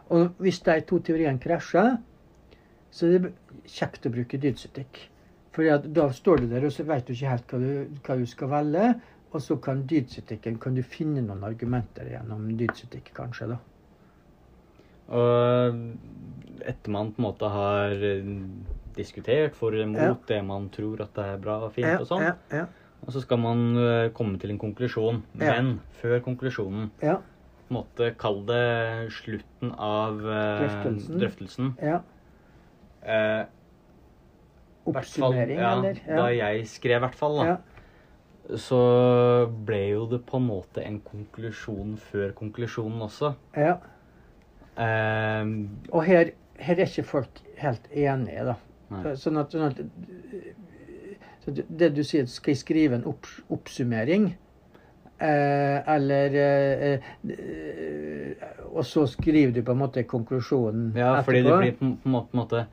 [0.09, 1.97] Og hvis de to teoriene krasjer,
[2.91, 3.33] så er det
[3.69, 5.03] kjekt å bruke dydsetikk.
[5.53, 8.25] For da står du der og så vet du ikke helt hva du, hva du
[8.29, 8.89] skal velge.
[9.29, 13.51] Og så kan dydsetikken, kan du finne noen argumenter gjennom dydsetikk, kanskje.
[13.51, 13.59] da.
[15.13, 15.77] Og
[16.65, 18.25] etter man på en måte har eh,
[18.97, 20.15] diskutert for eller mot Ja.
[20.27, 22.65] det man tror at det er bra og fint Ja, og sånn, ja, ja,
[23.05, 25.21] og så skal man eh, komme til en konklusjon.
[25.39, 27.19] Men før konklusjonen, ja,
[27.69, 31.19] på en måte kall det slutten av eh, Drøftelsen.
[31.21, 31.71] drøftelsen.
[31.85, 31.99] ja.
[33.05, 33.45] Eh,
[34.89, 35.99] Oppsummering, ja, eller?
[36.07, 38.55] Da jeg skrev, i hvert fall, da, ja.
[38.57, 38.79] så
[39.67, 43.35] ble jo det på en måte en konklusjon før konklusjonen også.
[43.59, 43.75] ja.
[44.79, 45.45] Eh,
[45.91, 48.55] Og her, her er ikke folk helt enige, da.
[48.89, 49.13] Nei.
[49.19, 49.81] Sånn at, sånn at
[51.43, 54.31] så det- Det du sier, skal jeg skrive en opp, oppsummering?
[55.19, 61.51] Eh, eller eh, eh, Og så skriver du på en måte konklusjonen ja, fordi det
[61.51, 61.59] etterpå?
[61.59, 62.65] blir på, en- måte,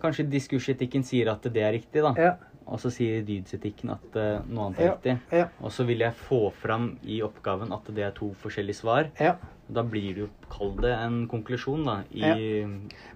[0.00, 2.14] Kanskje diskursetikken sier at det er riktig, da.
[2.16, 2.30] Ja,
[2.64, 4.14] Og så sier dydsetikken at
[4.48, 4.92] noe annet er Ja.
[4.94, 5.18] riktig.
[5.32, 9.10] ja, Og så vil jeg få fram i oppgaven at det er to forskjellige svar.
[9.20, 9.36] ja.
[9.72, 12.02] Da blir det jo, kall det en konklusjon, da.
[12.12, 12.64] I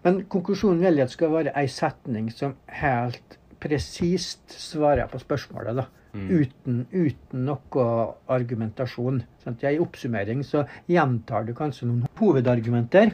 [0.04, 5.76] Men konklusjonen vil jeg at skal være ei setning som helt presist svarer på spørsmålet.
[5.76, 5.86] da.
[6.16, 6.28] Mm.
[6.32, 7.86] Uten, uten noe
[8.32, 9.20] argumentasjon.
[9.44, 9.64] Sant?
[9.64, 13.12] I oppsummering så gjentar du kanskje noen hovedargumenter.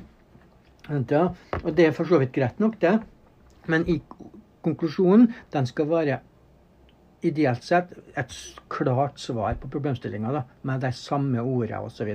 [0.88, 1.24] Ja?
[1.62, 2.98] Og det er for så vidt greit nok, det.
[3.70, 3.98] Men i
[4.62, 6.20] konklusjonen, den skal være
[7.22, 8.32] ideelt sett et
[8.70, 12.10] klart svar på problemstillinga, med de samme ordene osv.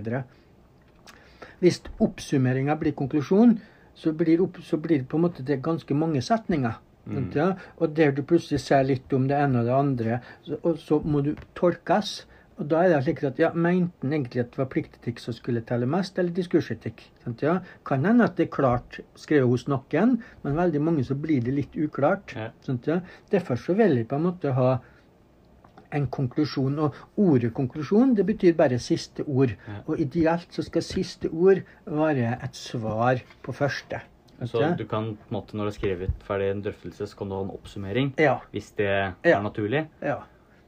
[1.59, 3.57] Hvis oppsummeringa blir konklusjon,
[3.97, 6.75] så blir, opp, så blir det på en måte det ganske mange setninger.
[7.07, 7.29] Mm.
[7.35, 7.51] Ja?
[7.77, 10.99] Og der du plutselig ser litt om det ene og det andre, så, og så
[11.03, 12.19] må du tolkes.
[12.57, 15.35] Og da er det slik at ja, Mente han egentlig at det var pliktetikk som
[15.37, 17.03] skulle telle mest, eller diskursetikk?
[17.21, 17.59] Sant, ja?
[17.85, 21.53] Kan hende at det er klart skrevet hos noen, men veldig mange så blir det
[21.53, 22.33] litt uklart.
[22.33, 22.49] Ja.
[22.65, 23.03] Sant, ja?
[23.33, 24.71] Derfor så vil jeg på en måte ha
[25.95, 26.79] en konklusjon.
[26.81, 29.53] Og ordet konklusjon det betyr bare siste ord.
[29.85, 34.01] Og ideelt så skal siste ord være et svar på første.
[34.45, 37.29] Så du kan, på en måte, når du har skrevet ferdig en drøftelse, så kan
[37.29, 38.11] du ha en oppsummering.
[38.21, 38.37] Ja.
[38.51, 39.87] Hvis det er naturlig.
[40.01, 40.19] ja.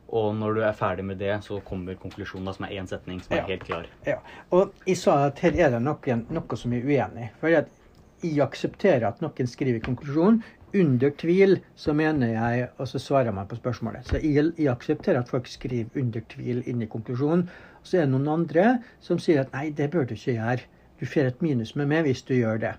[0.09, 3.35] Og når du er ferdig med det, så kommer konklusjonen, som er én setning, som
[3.37, 3.85] er helt klar.
[4.07, 4.15] Ja,
[4.49, 7.29] og jeg sa at her er det noen, noe som jeg er uenig i.
[7.37, 10.41] For jeg aksepterer at noen skriver konklusjon.
[10.73, 14.05] Under tvil så mener jeg Og så svarer man på spørsmålet.
[14.05, 17.45] Så jeg, jeg aksepterer at folk skriver under tvil inn i konklusjonen.
[17.83, 20.65] Så er det noen andre som sier at nei, det bør du ikke gjøre.
[20.99, 22.73] Du får et minus med meg hvis du gjør det.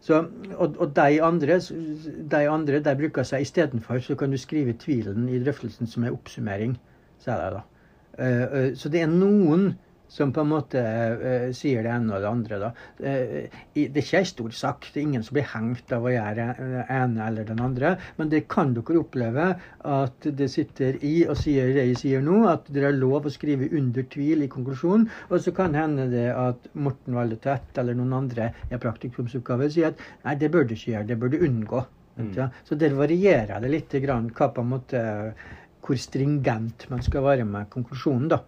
[0.00, 0.22] Så,
[0.56, 1.58] og, og de andre,
[2.32, 6.14] de andre de bruker seg istedenfor, så kan du skrive tvilen i drøftelsen som en
[6.16, 6.78] oppsummering.
[7.20, 7.62] sier det da.
[8.18, 9.72] Eh, eh, så det er noen
[10.08, 12.58] som på en måte eh, sier det ene og det andre.
[12.62, 12.70] da.
[12.98, 14.88] Eh, det er ikke ei stor sak.
[14.92, 17.94] Det er ingen som blir hengt av å gjøre det ene eller den andre.
[18.16, 19.50] Men det kan dere oppleve
[19.92, 23.34] at det sitter i og sier det jeg sier nå, at dere har lov å
[23.34, 25.06] skrive under tvil i konklusjonen.
[25.28, 29.92] Og så kan hende det at Morten Valle Tvedt eller noen andre i praktikumsoppgave sier
[29.92, 31.84] at nei, det bør du ikke gjøre, det bør du unngå.
[32.18, 32.32] Mm.
[32.66, 35.00] Så der varierer det litt grann hva på en måte,
[35.84, 38.32] hvor stringent man skal være med konklusjonen.
[38.32, 38.42] da.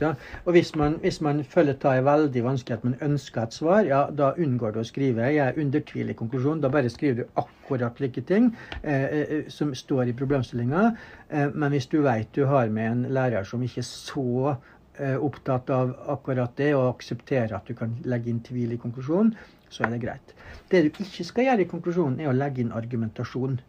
[0.00, 0.14] Ja.
[0.44, 3.82] Og hvis man, hvis man føler det er veldig vanskelig at man ønsker et svar,
[3.84, 6.62] ja, da unngår du å skrive 'jeg er under tvil i konklusjonen'.
[6.62, 10.96] Da bare skriver du akkurat like ting eh, eh, som står i problemstillinga.
[11.30, 14.56] Eh, men hvis du vet du har med en lærer som ikke er så
[14.98, 19.34] eh, opptatt av akkurat det, og aksepterer at du kan legge inn tvil i konklusjonen,
[19.68, 20.34] så er det greit.
[20.70, 23.60] Det du ikke skal gjøre i konklusjonen, er å legge inn argumentasjon.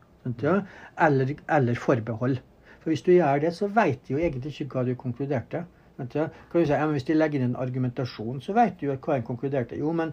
[0.41, 0.61] Ja?
[0.97, 2.39] eller, eller forbehold.
[2.81, 5.65] For hvis du gjør det, så vet de jo egentlig ikke hva du konkluderte.
[5.97, 9.15] Kan du si, ja, men Hvis de legger inn en argumentasjon, så vet du hva
[9.15, 9.77] en konkluderte.
[9.79, 10.11] Jo, men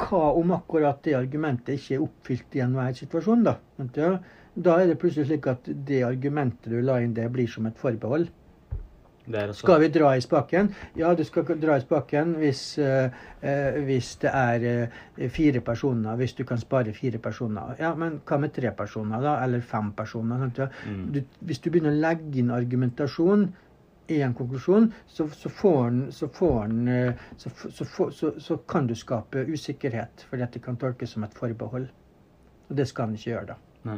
[0.00, 3.58] hva om akkurat det argumentet ikke er oppfylt i enhver situasjon, da?
[4.60, 7.78] Da er det plutselig slik at det argumentet du la inn, det blir som et
[7.78, 8.30] forbehold.
[9.54, 10.72] Skal vi dra i spaken?
[10.98, 13.12] Ja, du skal dra i spaken hvis, eh,
[13.46, 16.16] eh, hvis det er eh, fire personer.
[16.16, 17.76] Hvis du kan spare fire personer.
[17.78, 19.36] Ja, men hva med tre personer, da?
[19.44, 20.48] Eller fem personer?
[20.86, 23.52] Mm, Du, hvis du begynner å legge inn argumentasjon
[24.10, 28.56] i en konklusjon, så, så, får den, så, får den, eh, så, så, så, så
[28.68, 31.88] kan du skape usikkerhet, for dette kan tolkes som et forbehold.
[32.70, 33.96] Og det skal den ikke gjøre, da.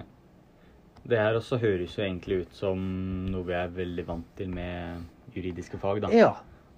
[1.05, 2.81] det her også høres jo egentlig ut som
[3.33, 6.03] noe vi er veldig vant til med juridiske fag.
[6.07, 6.13] da.
[6.15, 6.33] Ja.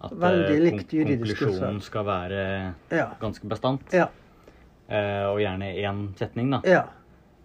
[0.04, 2.44] At eh, veldig likt juridiske fag at konklusjonen skal være
[2.90, 3.08] Ja.
[3.20, 3.94] ganske bastant.
[3.94, 4.08] Ja.
[4.88, 6.60] Eh, og gjerne én setning, da.
[6.68, 6.84] Ja.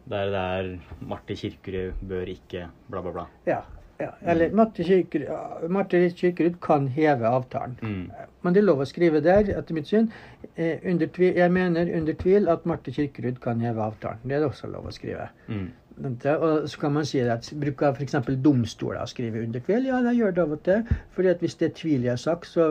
[0.10, 0.70] Der det er
[1.06, 3.28] Marte Kirkerud bør ikke bla, bla, bla.
[3.46, 3.62] ja.
[4.00, 4.14] Ja.
[4.32, 7.78] Eller Kirkerud, Marte Kirkerud kan heve avtalen.
[7.82, 8.12] Mm.
[8.42, 10.08] Men det er lov å skrive der, etter mitt syn.
[10.56, 14.24] Eh, under tvil, jeg mener under tvil at Marte Kirkerud kan heve avtalen.
[14.24, 15.28] Det er det også lov å skrive.
[15.48, 15.68] Mm.
[16.00, 18.16] Og så kan man si at bruker f.eks.
[18.44, 19.90] domstoler å skrive under kveld.
[19.90, 20.84] Ja, det gjør det av og til.
[21.16, 22.70] fordi at hvis det er tvil i en sak, så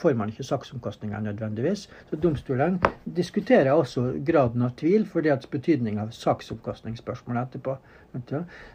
[0.00, 1.88] får man ikke saksomkostninger nødvendigvis.
[2.10, 7.76] Så domstolene diskuterer også graden av tvil, fordi at betydning av saksomkostningsspørsmålet etterpå.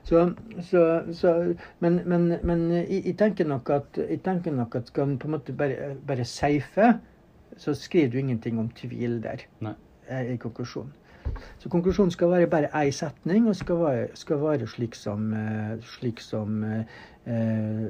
[0.04, 0.34] Så,
[0.68, 0.84] så,
[1.16, 1.34] så,
[1.80, 5.30] men men, men jeg, jeg tenker nok at jeg tenker nok at skal man på
[5.30, 6.94] en måte bare, bare safe,
[7.58, 9.78] så skriver du ingenting om tvil der Nei.
[10.10, 10.92] eh, i konklusjonen.
[11.60, 15.76] Så konklusjonen skal være bare én setning, og skal være, skal være slik som, eh,
[15.98, 16.96] slik som eh,
[17.28, 17.86] eh,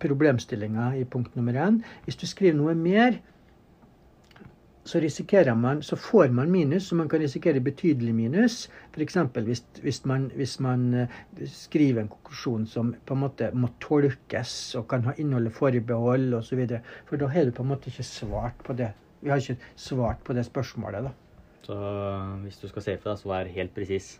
[0.00, 1.82] problemstillinga i punkt nummer én.
[2.04, 3.18] Hvis du skriver noe mer,
[4.88, 8.70] så risikerer man, så får man minus, så man kan risikere betydelig minus.
[8.94, 9.16] F.eks.
[9.34, 11.08] Hvis, hvis, man, hvis man
[11.44, 16.64] skriver en konklusjon som på en måte må tolkes og kan ha innholdet forbehold osv.
[17.04, 18.94] For da har du på en måte ikke svart på det.
[19.20, 21.27] Vi har ikke svart på det spørsmålet, da.
[21.68, 21.76] Så
[22.46, 24.14] hvis du skal se for deg, så vær helt presis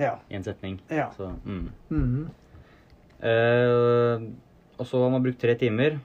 [0.00, 0.14] Ja.
[0.30, 0.80] i en setning.
[0.90, 1.10] Ja.
[1.16, 1.68] Så, mm.
[1.90, 2.26] Mm -hmm.
[3.22, 4.32] uh,
[4.78, 5.98] og så har man brukt tre timer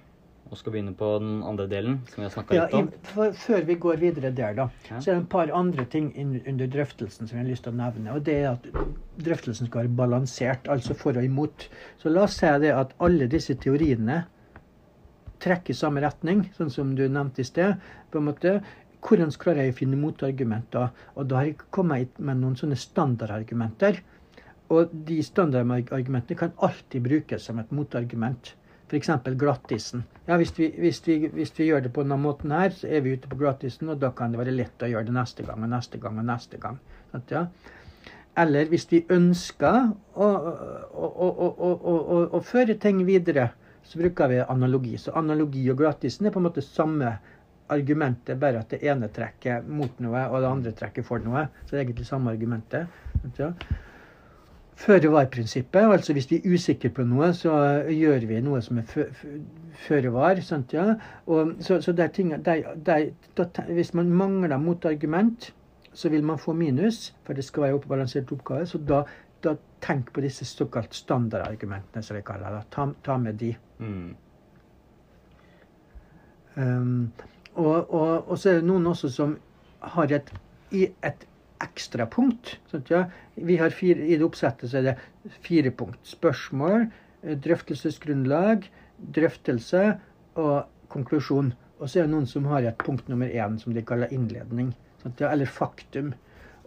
[0.51, 2.88] og skal begynne på den andre delen, som vi har snakka Ja, litt om.
[2.88, 4.99] i, før vi går videre der, da, Ja.
[4.99, 6.13] så er det et par andre ting
[6.47, 8.12] under drøftelsen som jeg har lyst til å nevne.
[8.13, 8.67] og Det er at
[9.25, 11.69] drøftelsen skal være balansert, altså for og imot.
[11.97, 14.25] Så la oss si det at alle disse teoriene
[15.39, 17.75] trekker i samme retning, sånn som du nevnte i sted.
[18.12, 18.62] på en måte.
[19.05, 20.89] Hvordan klarer jeg å finne motargumenter?
[21.15, 24.01] Og da har jeg kommet med noen sånne standardargumenter.
[24.69, 28.53] Og de standardargumentene kan alltid brukes som et motargument.
[28.89, 29.09] F.eks.
[29.38, 30.03] glattisen.
[30.27, 33.03] Ja, hvis vi, hvis, vi, hvis vi gjør det på denne måten her, så er
[33.05, 35.62] vi ute på glattisen, og da kan det være lett å gjøre det neste gang
[35.62, 36.79] og neste gang og neste gang.
[37.12, 37.45] Sant, ja?
[38.39, 43.51] Eller hvis vi ønsker å, å, å, å føre ting videre,
[43.85, 44.97] så bruker vi analogi.
[45.01, 47.15] Så analogi og glattisen er på en måte samme
[47.69, 51.45] argumentet, bare at det ene trekker mot noe, og det andre trekker for noe.
[51.65, 52.88] Så det er egentlig samme argumentet.
[53.38, 53.53] Ja.
[54.79, 55.91] Føre var-prinsippet.
[55.91, 57.53] Altså hvis vi er usikre på noe, så
[57.91, 58.88] gjør vi noe som er
[59.88, 60.39] føre var.
[60.73, 60.86] Ja?
[61.60, 65.51] Så, så der ting, der, der, da, hvis man mangler motargument,
[65.93, 68.65] så vil man få minus, for det skal være oppbalansert oppgave.
[68.69, 69.03] Så da,
[69.43, 72.65] da tenk på disse såkalt standardargumentene, som vi kaller det.
[72.71, 73.51] Ta, ta med de.
[73.79, 74.15] Mm.
[76.55, 77.12] Um,
[77.59, 79.35] og, og, og, så er det noen også som
[79.95, 80.31] har et,
[80.71, 81.25] et
[81.63, 82.55] ekstra punkt.
[82.71, 85.99] Sånn ja, vi har fire, I det oppsettet så er det fire punkt.
[86.07, 86.87] Spørsmål,
[87.23, 88.69] eh, drøftelsesgrunnlag,
[89.17, 89.83] drøftelse
[90.39, 90.55] og
[90.93, 91.53] konklusjon.
[91.79, 94.73] Og så er det noen som har et punkt nummer én som de kaller innledning.
[95.19, 96.13] Ja, eller faktum.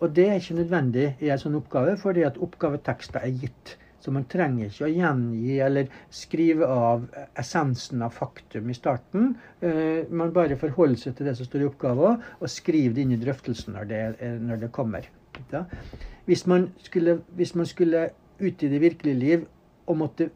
[0.02, 3.76] Og det er ikke nødvendig i en sånn oppgave, fordi at oppgavetekster er gitt.
[4.03, 7.05] Så man trenger ikke å gjengi eller skrive av
[7.38, 9.37] essensen av faktum i starten.
[9.62, 13.15] Uh, man bare forholder seg til det som står i oppgaven, og skriver det inn
[13.15, 14.03] i drøftelsen når det,
[14.43, 15.07] når det kommer.
[16.27, 17.21] Hvis, man skulle,
[17.71, 18.07] skulle
[18.43, 19.47] ut i det virkelige liv
[19.87, 20.29] og måtte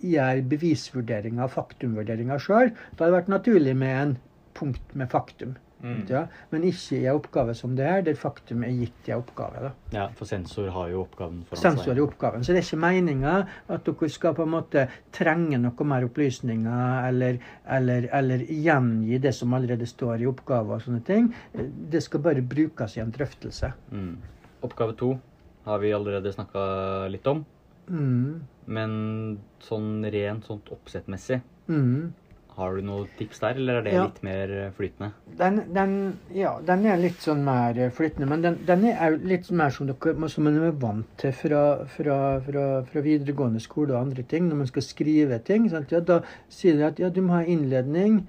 [0.00, 4.14] gjøre bevisvurderinger, faktumvurderinger sjøl, da hadde det vært naturlig med en
[4.56, 5.58] punkt med faktum.
[5.82, 6.00] Mm.
[6.10, 9.22] Ja, men ikke i en oppgave som det er, der faktum er gitt i en
[9.22, 9.62] oppgave.
[9.64, 9.70] Da.
[9.94, 13.36] Ja, For sensor har jo oppgaven foran sensor er oppgaven, Så det er ikke meninga
[13.68, 17.40] at dere skal på en måte trenge noe mer opplysninger eller,
[17.78, 21.32] eller, eller gjengi det som allerede står i oppgaven og sånne ting.
[21.54, 23.72] Det skal bare brukes i en drøftelse.
[23.94, 24.14] Mm.
[24.66, 25.14] Oppgave to
[25.64, 27.44] har vi allerede snakka litt om.
[27.90, 28.40] Mm.
[28.70, 28.92] Men
[29.64, 32.12] sånn rent sånt oppsettmessig mm.
[32.56, 34.02] Har du noen tips der, eller er det ja.
[34.08, 35.10] litt mer eh, flytende?
[35.38, 35.94] Den, den,
[36.34, 39.88] ja, den er litt sånn mer eh, flytende, men den, den er litt mer som,
[39.88, 41.62] dere, som man er vant til fra,
[41.94, 44.48] fra, fra, fra, videregående skole og andre ting.
[44.50, 45.70] Når man skal skrive ting?
[45.70, 46.20] Ja, da
[46.52, 48.22] sier de at ja, du må ha innledning,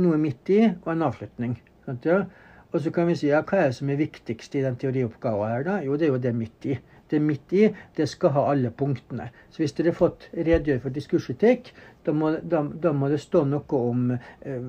[0.00, 1.58] noe midt i og en avslutning.
[1.86, 2.06] Sant?
[2.08, 2.24] Ja?
[2.70, 5.50] Og så kan vi si ja, hva er det som er viktigst i den teorioppgaven
[5.50, 5.78] her, da?
[5.84, 6.76] Jo, det er jo det midt i
[7.10, 9.30] det midt i, det skal ha alle punktene.
[9.50, 11.72] Så hvis dere har fått redegjøre for diskursetikk,
[12.06, 14.68] da må, da, da må det stå noe om eh,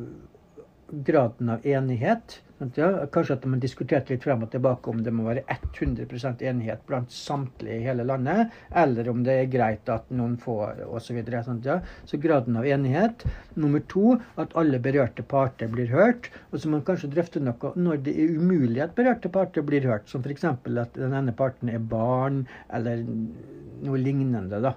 [0.92, 2.42] graden av enighet
[2.76, 6.84] ja, kanskje at man diskuterte litt frem og tilbake om det må være 100 enighet
[6.90, 11.22] blant samtlige i hele landet, eller om det er greit at noen får osv.
[11.32, 11.80] Så, ja.
[12.06, 13.26] så graden av enighet.
[13.56, 16.30] Nummer to at alle berørte parter blir hørt.
[16.52, 19.86] Og så må man kanskje drøfte noe når det er umulig at berørte parter blir
[19.90, 20.46] hørt, som f.eks.
[20.46, 22.44] at den ene parten er barn,
[22.74, 23.04] eller
[23.82, 24.62] noe lignende.
[24.62, 24.76] da.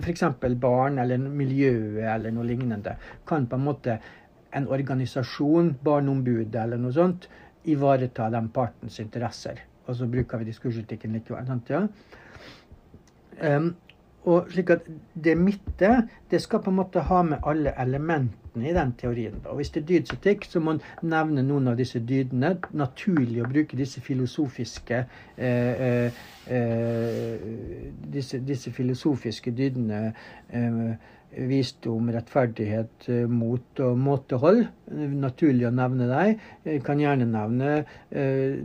[0.00, 0.24] F.eks.
[0.60, 2.96] barn eller miljøet eller noe lignende
[3.28, 3.98] kan på en måte
[4.54, 7.28] en organisasjon, Barneombudet eller noe sånt,
[7.64, 9.62] ivareta den partens interesser.
[9.86, 11.46] Og så bruker vi diskursetikken likevel.
[11.48, 11.82] Sant, ja?
[13.42, 13.74] Um,
[14.24, 14.86] og slik at
[15.24, 19.34] Det midte det skal på en måte ha med alle elementene i den teorien.
[19.44, 22.56] Og Hvis det er dydsetikk, så må man nevne noen av disse dydene.
[22.72, 25.04] Naturlig å bruke disse filosofiske
[25.36, 26.12] eh, eh,
[26.48, 27.40] eh
[28.12, 30.14] disse, disse, filosofiske dydene.
[30.48, 30.94] Eh,
[31.36, 34.64] visdom, rettferdighet, eh, mot og måtehold.
[35.14, 36.42] Naturlig å nevne dem.
[36.64, 37.70] Jeg kan gjerne nevne
[38.10, 38.60] eh,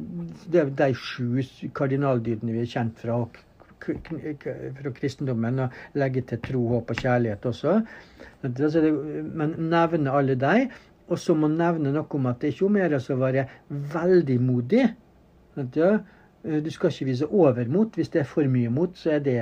[0.52, 1.42] de sju
[1.76, 3.22] kardinaldydene vi er kjent fra,
[3.80, 7.80] fra kristendommen, og legge til tro, håp og kjærlighet også.
[8.44, 10.70] Men nevne alle de.
[11.10, 13.48] Og så må nevne noe om at det ikke er om mer gjøre å være
[13.96, 14.86] veldig modig.
[15.58, 17.98] Du skal ikke vise overmot.
[17.98, 19.40] Hvis det er for mye mot, så er det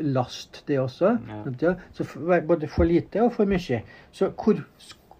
[0.00, 1.16] last, det også.
[1.62, 1.74] Ja.
[1.92, 2.06] Så
[2.48, 3.82] både for lite og for mye.
[4.12, 4.62] Så hvor,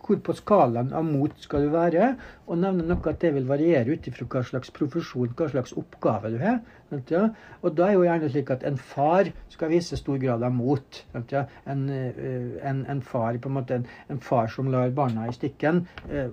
[0.06, 2.12] hvor, på skalaen av mot skal du være?
[2.46, 6.32] Og nevne noe at det vil variere ut ifra hva slags profesjon, hva slags oppgave
[6.34, 6.60] du har.
[6.92, 11.02] Og da er jo gjerne slik at en far skal vise stor grad av mot.
[11.14, 15.34] En, eh, en, en, far på en måte, en, en, far som lar barna i
[15.34, 16.30] stikken eh,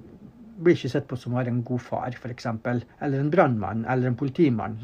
[0.63, 2.47] blir ikke sett på som å være en god far, f.eks.
[2.67, 4.77] Eller en brannmann eller en politimann.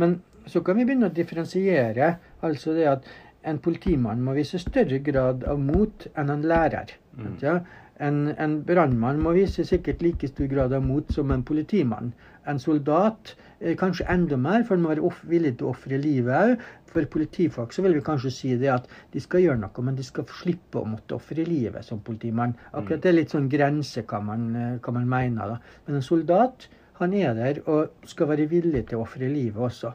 [0.00, 2.14] Men så kan vi begynne å differensiere.
[2.46, 3.08] Altså det at
[3.46, 6.94] en politimann må vise større grad av mot enn en lærer.
[7.16, 7.34] Mm.
[7.42, 7.58] Ja?
[8.02, 12.10] En, en brannmann må vise sikkert like stor grad av mot som en politimann.
[12.46, 16.36] En soldat eh, kanskje enda mer, for han må være villig til å ofre livet
[16.36, 16.66] òg.
[16.96, 20.04] For politifolk så vil vi kanskje si det at de skal gjøre noe, men de
[20.06, 22.54] skal slippe å måtte ofre livet som politimann.
[22.72, 25.54] Akkurat det er litt sånn grense hva man, eh, hva man mener.
[25.54, 25.80] da.
[25.86, 26.68] Men en soldat
[27.00, 29.92] han er der og skal være villig til å ofre livet også.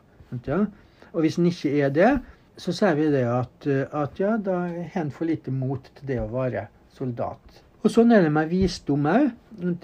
[0.47, 0.63] Ja?
[1.11, 2.11] Og hvis han ikke er det,
[2.62, 4.62] så sier vi det at, at ja, da
[4.93, 7.62] har for lite mot til det å være soldat.
[7.82, 9.32] Og sånn er det med visdom òg.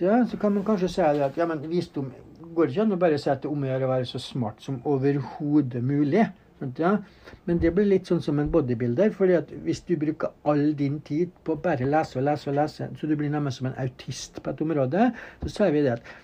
[0.03, 0.19] Ja?
[0.29, 2.11] Så kan man kanskje si at ja, men visdom
[2.57, 4.21] går ikke an å bare si at det er om å gjøre å være så
[4.21, 6.27] smart som overhodet mulig.
[6.77, 6.93] Ja?
[7.49, 9.09] Men det blir litt sånn som en bodybuilder.
[9.17, 12.57] fordi at hvis du bruker all din tid på å bare lese og lese og
[12.59, 15.11] lese, så du blir nærmest som en autist på et område,
[15.41, 16.15] så sier vi det at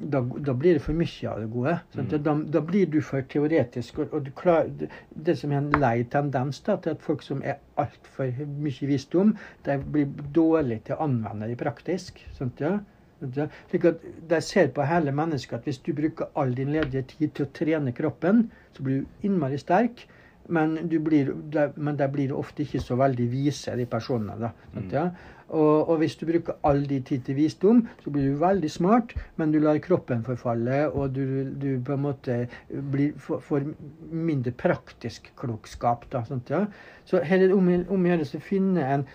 [0.00, 1.74] da, da blir det for mye av det gode.
[1.94, 2.08] Mm.
[2.24, 3.98] Da, da blir du for teoretisk.
[3.98, 4.68] og, og klar,
[5.10, 8.32] det, som er en lei tendens da, til at folk som er altfor
[8.64, 9.34] mye visdom,
[9.66, 12.22] de blir dårlige til å anvende det praktisk.
[12.36, 12.78] sant, ja?
[13.20, 13.48] Sant, ja?
[13.72, 17.34] Slik at De ser på hele mennesket at hvis du bruker all din ledige tid
[17.36, 20.06] til å trene kroppen, så blir du innmari sterk.
[20.50, 24.38] Men, du blir, de, men de blir ofte ikke så veldig vise, de personene.
[24.40, 25.10] da, sant, ja?
[25.50, 29.14] Og, og hvis du bruker all din tid til visdom, så blir du veldig smart,
[29.36, 31.24] men du lar kroppen forfalle, og du,
[31.58, 32.36] du på en måte
[32.92, 33.66] blir, får,
[34.10, 36.06] mindre praktisk klokskap.
[36.12, 36.66] da, sånt, ja?
[37.04, 39.08] Så her er det om å gjøre å finne en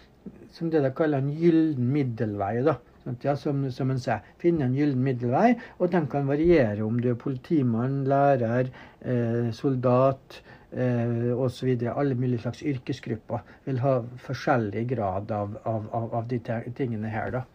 [0.56, 2.58] som det de kaller en gyllen middelvei.
[2.66, 2.80] da,
[3.24, 3.36] ja?
[3.40, 7.20] Som, som en sier, finne en gyllen middelvei, og den kan variere om du er
[7.20, 10.40] politimann, lærer, eh, soldat
[10.72, 11.74] eh, osv.
[11.92, 13.98] Alle mulige slags yrkesgrupper vil ha
[14.28, 16.42] forskjellig grad av, av, av, av de
[16.78, 17.38] tingene her.
[17.40, 17.46] da.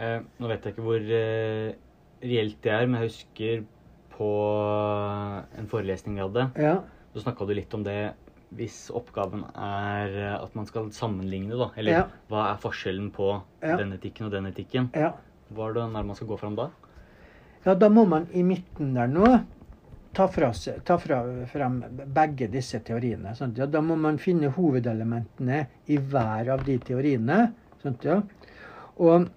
[0.00, 1.74] Eh, nå vet jeg ikke hvor eh,
[2.24, 3.62] reelt det er, men jeg husker
[4.16, 4.32] på
[5.58, 6.80] en forelesning vi hadde, Ja,
[7.14, 8.12] så snakka du litt om det
[8.54, 11.70] hvis oppgaven er eh, at man skal sammenligne, da.
[11.78, 12.04] Eller Ja.
[12.28, 13.76] hva er forskjellen på Ja.
[13.76, 14.90] den etikken og den etikken?
[14.94, 15.12] ja.
[15.52, 16.68] Hva er det når man skal gå fram da?
[17.66, 19.44] Ja, da må man i midten der nå
[20.14, 20.52] ta, fra,
[20.84, 21.80] ta fra, frem
[22.14, 23.34] begge disse teoriene.
[23.36, 23.58] Sant?
[23.58, 27.52] Ja, da må man finne hovedelementene i hver av de teoriene.
[27.82, 28.04] Sant?
[28.04, 28.22] Ja?
[28.98, 29.28] Og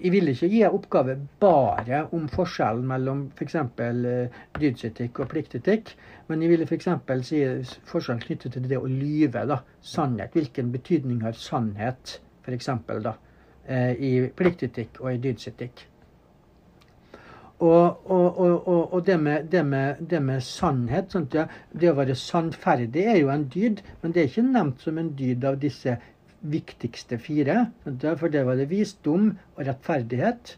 [0.00, 3.56] jeg vil ikke gi oppgave bare om forskjellen mellom f.eks.
[3.76, 5.92] For dydsetikk og pliktetikk,
[6.28, 6.88] men jeg ville f.eks.
[7.28, 7.42] si
[7.90, 9.44] forskjellen knyttet til det å lyve.
[9.50, 10.32] da, Sannhet.
[10.36, 12.70] Hvilken betydning har sannhet, f.eks.
[13.04, 13.14] da,
[13.66, 15.86] eh, i pliktetikk og i dydsetikk.
[17.60, 21.42] Og, og, og, og, det, med, det, med, det med sannhet ja,
[21.72, 25.10] Det å være sannferdig er jo en dyd, men det er ikke nevnt som en
[25.18, 25.98] dyd av disse
[26.40, 27.66] viktigste fire.
[27.84, 30.56] For det var det visdom og rettferdighet.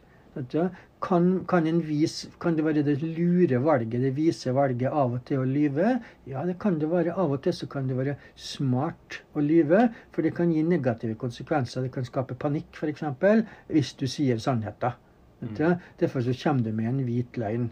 [1.03, 5.25] Kan, kan, en vis, kan det være det lure valget, det vise valget av og
[5.29, 5.97] til å lyve?
[6.31, 7.17] Ja, det kan det være.
[7.19, 11.19] Av og til så kan det være smart å lyve, for det kan gi negative
[11.21, 11.85] konsekvenser.
[11.85, 13.05] Det kan skape panikk, f.eks.,
[13.69, 14.97] hvis du sier sannheten.
[15.43, 15.81] Mm.
[15.99, 17.69] Derfor så kommer du med en hvit løgn.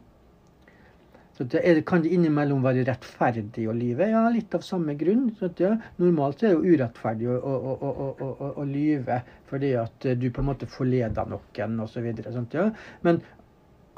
[1.41, 4.11] Så det kan det innimellom være rettferdig å lyve?
[4.11, 5.31] Ja, litt av samme grunn.
[5.39, 10.19] Så ja, normalt er det jo urettferdig å, å, å, å, lyve fordi at eh,
[10.21, 12.11] du på en måte forleder noen osv.
[12.53, 12.67] Ja.
[13.07, 13.23] Men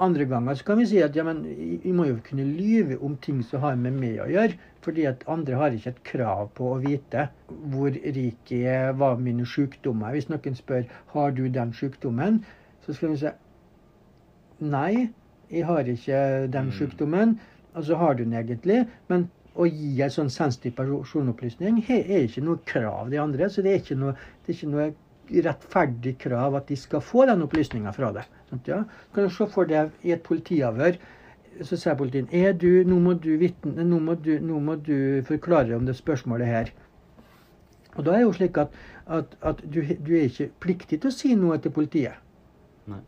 [0.06, 1.40] andre ganger så kan vi si at ja, men
[1.82, 4.60] vi må jo kunne lyve om ting som har med meg å gjøre.
[4.86, 7.24] Fordi at andre har ikke et krav på å vite
[7.74, 10.20] hvor rik jeg er, hva mine sykdommer er.
[10.20, 10.86] Hvis noen spør
[11.16, 12.44] har du den sykdommen,
[12.86, 13.34] så skal vi si
[14.62, 15.10] nei,
[15.52, 16.18] jeg har ikke
[16.52, 16.72] den Mm.
[16.80, 17.38] sykdommen.
[17.74, 22.58] Altså har du den egentlig, men å gi en sånn sensitiv personopplysning er ikke noe
[22.64, 23.48] krav de andre.
[23.48, 24.12] Så det er ikke noe,
[24.46, 24.92] det er ikke noe
[25.46, 28.24] rettferdig krav at de skal få den opplysninga fra deg.
[28.66, 28.84] Ja?
[29.14, 30.96] Kan du se for deg i et politiavhør
[31.60, 35.22] så sier politiet er du, nå, må du vitne, nå, må du, nå må du
[35.28, 36.72] forklare om det spørsmålet her.
[37.96, 38.76] Og da er det jo slik at,
[39.06, 42.16] at, at du, du er ikke pliktig til å si noe til politiet.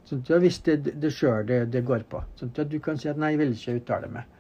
[0.07, 2.21] Sånn, ja, hvis det er det sjøl det, det går på.
[2.39, 4.31] Sånn, ja, du kan si at 'nei, jeg vil ikke uttale meg'.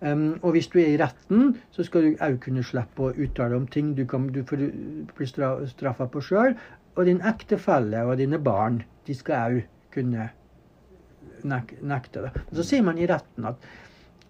[0.00, 3.56] Um, og hvis du er i retten, så skal du òg kunne slippe å uttale
[3.56, 4.60] om ting du, kan, du får
[5.16, 6.54] bli stra- straffa på sjøl.
[6.94, 10.30] Og din ektefelle og dine barn, de skal òg kunne
[11.44, 12.32] nek nekte det.
[12.34, 13.66] Men så sier man i retten at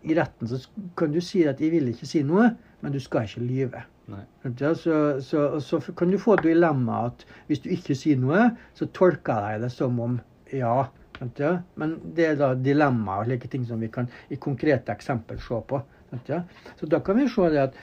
[0.09, 0.61] i retten så
[0.97, 3.83] kan du si at 'jeg vil ikke si noe', men du skal ikke lyve.
[4.09, 8.47] Ja, så, så, så kan du få dilemmaet at hvis du ikke sier noe,
[8.79, 10.17] så tolker jeg det som om
[10.55, 10.89] ja.
[11.37, 11.53] Ja?
[11.75, 15.61] Men det er da dilemmaer og slike ting som vi kan i konkrete eksempel se
[15.69, 15.81] på.
[16.29, 16.43] Ja?
[16.81, 17.81] Så da kan vi se det at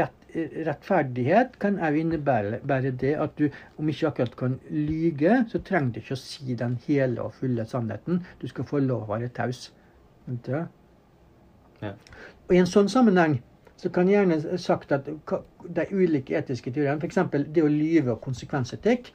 [0.00, 0.16] rett,
[0.66, 3.48] rettferdighet kan òg innebære det at du
[3.80, 7.66] om ikke akkurat kan lyge, så trenger du ikke å si den hele og fulle
[7.66, 8.24] sannheten.
[8.42, 9.68] Du skal få lov å være taus.
[10.46, 10.66] Ja.
[11.80, 13.40] Og i en sånn sammenheng
[13.80, 17.22] så kan jeg gjerne sagt at de ulike etiske teoriene, f.eks.
[17.48, 19.12] det å lyve og konsekvensetikk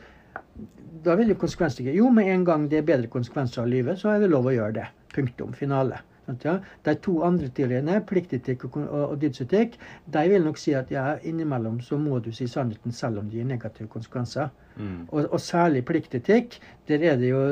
[1.06, 4.16] Da vil jo konsekvensetikk Jo, med en gang det er bedre konsekvenser av lyve, så
[4.16, 4.90] er det lov å gjøre det.
[5.14, 5.54] Punktum.
[5.54, 6.02] Finale.
[6.26, 9.76] De to andre teoriene, pliktetikk og, dydsetikk,
[10.10, 13.38] de vil nok si at ja, innimellom så må du si sannheten selv om det
[13.38, 14.50] gir negative konsekvenser.
[14.76, 15.06] Mm.
[15.12, 16.58] Og, og særlig pliktetikk.
[16.90, 17.44] Der er det jo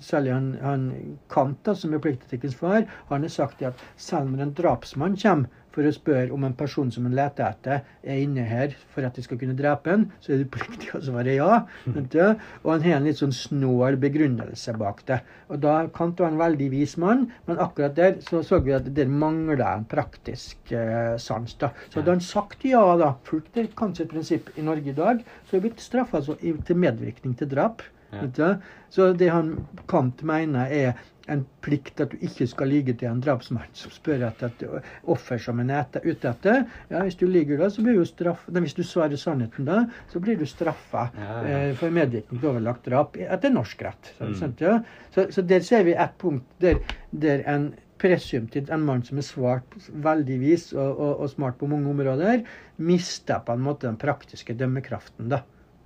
[0.00, 0.88] særlig han, han
[1.32, 5.60] Kant, da, som er pliktetikkens far, han har sagt at selv om en drapsmann kommer
[5.72, 9.16] for å spørre om en person som en leter etter, er inne her for at
[9.16, 11.62] de skal kunne drepe en, så er det pliktig å svare ja.
[11.86, 12.42] vet du?
[12.62, 15.22] Og han har en litt sånn snål begrunnelse bak det.
[15.52, 18.90] Og da Kant var en veldig vis mann, men akkurat der så så vi at
[18.96, 21.56] der mangla en praktisk eh, sans.
[21.60, 21.72] da.
[21.88, 25.56] Så hadde han sagt ja, da, fulgt det et prinsipp i Norge i dag, så
[25.56, 27.82] er blitt straffa altså, til medvirkning til drap.
[28.12, 28.26] Ja.
[28.36, 28.48] Du?
[28.92, 29.54] Så det han
[29.88, 30.98] Kant mener er
[31.30, 34.64] en plikt at du ikke skal lyge til en drapsmann som spør etter et
[35.12, 36.64] offer som en er ute etter.
[36.90, 39.84] Ja, Hvis du ligger da, så blir du straff, nei, hvis du svarer sannheten da,
[40.10, 41.58] så blir du straffa Ja, ja.
[41.68, 44.12] eh, for medvirkning til overlagt drap etter norsk rett.
[44.18, 44.54] Så, Mm.
[44.58, 44.80] ja?
[45.14, 46.78] så, så der ser vi et punkt der,
[47.12, 51.68] der en presumptivt en mann som er svart veldig vis og, og, og smart på
[51.70, 52.42] mange områder,
[52.82, 55.28] mister på en måte den praktiske dømmekraften.
[55.30, 55.42] da.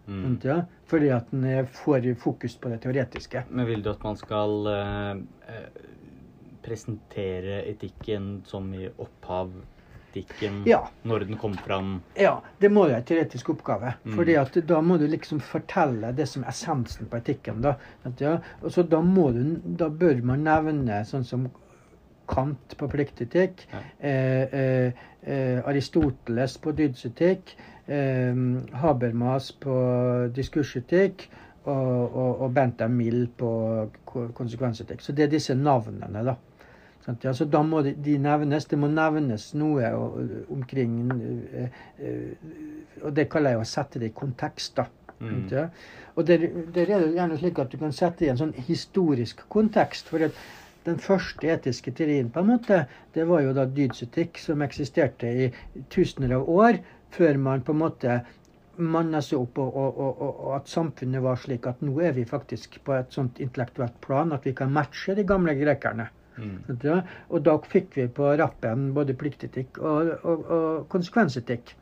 [0.09, 0.39] Mm.
[0.45, 0.61] Ja?
[0.87, 3.45] Fordi at en får fokus på det teoretiske.
[3.51, 5.11] Men vil du at man skal eh,
[5.51, 5.81] eh,
[6.67, 10.89] presentere etikken som i opphavetikken Ja.
[11.03, 12.01] når den kommer fram?
[12.15, 13.95] Ja, det må jo være en teoretisk oppgave.
[14.05, 14.15] Mm.
[14.17, 17.63] fordi at da må du liksom fortelle det som er essensen på etikken.
[17.63, 17.77] Da,
[18.19, 18.39] ja?
[18.63, 21.49] Og så da, må du, da bør man nevne sånn som
[22.27, 23.79] Kant på pliktetikk, Ja.
[24.01, 24.93] eh, eh,
[25.23, 27.53] eh, Aristoteles på dydsetikk,
[27.87, 29.74] Habermas på
[30.34, 31.28] diskursetikk
[31.66, 33.51] og, og, og Bentham Mill på
[34.34, 35.03] konsekvensetikk.
[35.03, 36.37] Så det er disse navnene, da.
[37.22, 38.66] Ja, så da må de, de nevnes.
[38.66, 39.93] Det må nevnes noe
[40.51, 40.97] omkring
[41.55, 42.49] eh, eh,
[43.05, 44.89] Og det kaller jeg å sette det i kontekst, da.
[45.20, 45.47] Mm.
[45.53, 45.68] Ja.
[46.16, 48.57] Og der, der er det gjerne slik at du kan sette det i en sånn
[48.66, 50.11] historisk kontekst.
[50.11, 50.34] for at
[50.87, 52.84] den første etiske teorien på en måte,
[53.14, 55.49] det var jo da dydsetikk, som eksisterte i
[55.91, 56.78] tusener av år,
[57.17, 58.19] før man på en måte
[58.77, 62.25] manna seg opp, og, og, og, og- at samfunnet var slik at nå er vi
[62.29, 66.11] faktisk på et sånt intellektuelt plan at vi kan matche de gamle grekerne.
[66.37, 66.77] Mm.
[67.33, 70.11] Og da fikk vi på rappen både pliktetikk og,
[70.93, 71.73] konsekvensetikk.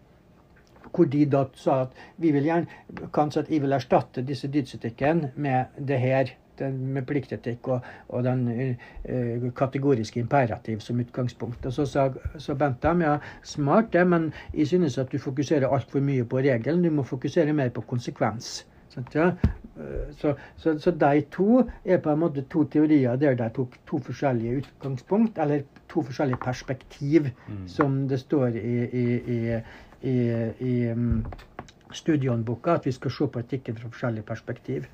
[0.95, 5.25] Hvor de da sa at vi vil gjerne kanskje at jeg vil erstatte disse dydsetikken
[5.35, 6.31] med det her.
[6.59, 11.67] Den med pliktetikk og, og den uh, kategoriske imperativ som utgangspunkt.
[11.67, 16.01] Og så sa så Bentham ja, smart det, men jeg synes at du fokuserer altfor
[16.01, 16.83] mye på regelen.
[16.85, 18.67] Du må fokusere mer på konsekvens.
[18.95, 19.33] Sant, ja?
[19.77, 23.75] Eh, Så, så, så de to er på en måte to teorier der de tok
[23.87, 27.69] to forskjellige utgangspunkt, eller to forskjellige perspektiv, Mm.
[27.69, 29.61] som det står i, i, i,
[30.03, 30.15] i,
[30.61, 31.25] i um,
[31.93, 34.85] studiehåndboka, at vi skal se på etikken fra forskjellige perspektiv.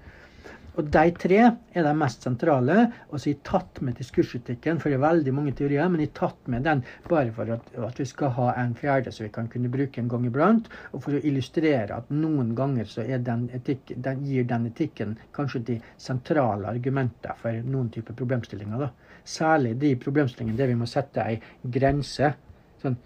[0.81, 2.87] Og de tre er de mest sentrale.
[3.11, 6.13] Og så har jeg tatt med diskursetikken, for det er veldig mange teorier, men jeg
[6.13, 9.33] har tatt med den bare for at, at vi skal ha en fjerde som vi
[9.35, 13.21] kan kunne bruke en gang iblant, og for å illustrere at noen ganger så er
[13.27, 18.87] den etikk, den, gir den etikken kanskje de sentrale argumenter for noen type problemstillinger.
[18.87, 18.91] da.
[19.25, 21.37] Særlig de problemstillingene der vi må sette ei
[21.77, 22.33] grense.
[22.81, 22.97] Sånn,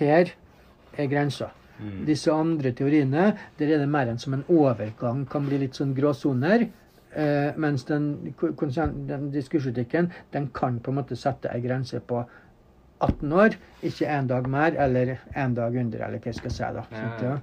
[0.00, 0.34] her
[0.98, 1.52] er grensa.
[1.80, 2.02] Mm.
[2.08, 5.94] Disse andre teoriene, der er det mer enn som en overgang, kan bli litt sånn
[5.96, 6.66] gråsoner.
[7.16, 8.34] Eh, mens den,
[9.08, 12.20] den diskursetikken, den kan på en måte sette ei grense på
[13.00, 13.56] 18 år.
[13.82, 16.62] Ikke en dag mer, eller en dag under, eller hva jeg skal si.
[16.76, 16.84] da.
[16.90, 17.32] Sånt, ja.
[17.34, 17.38] ja.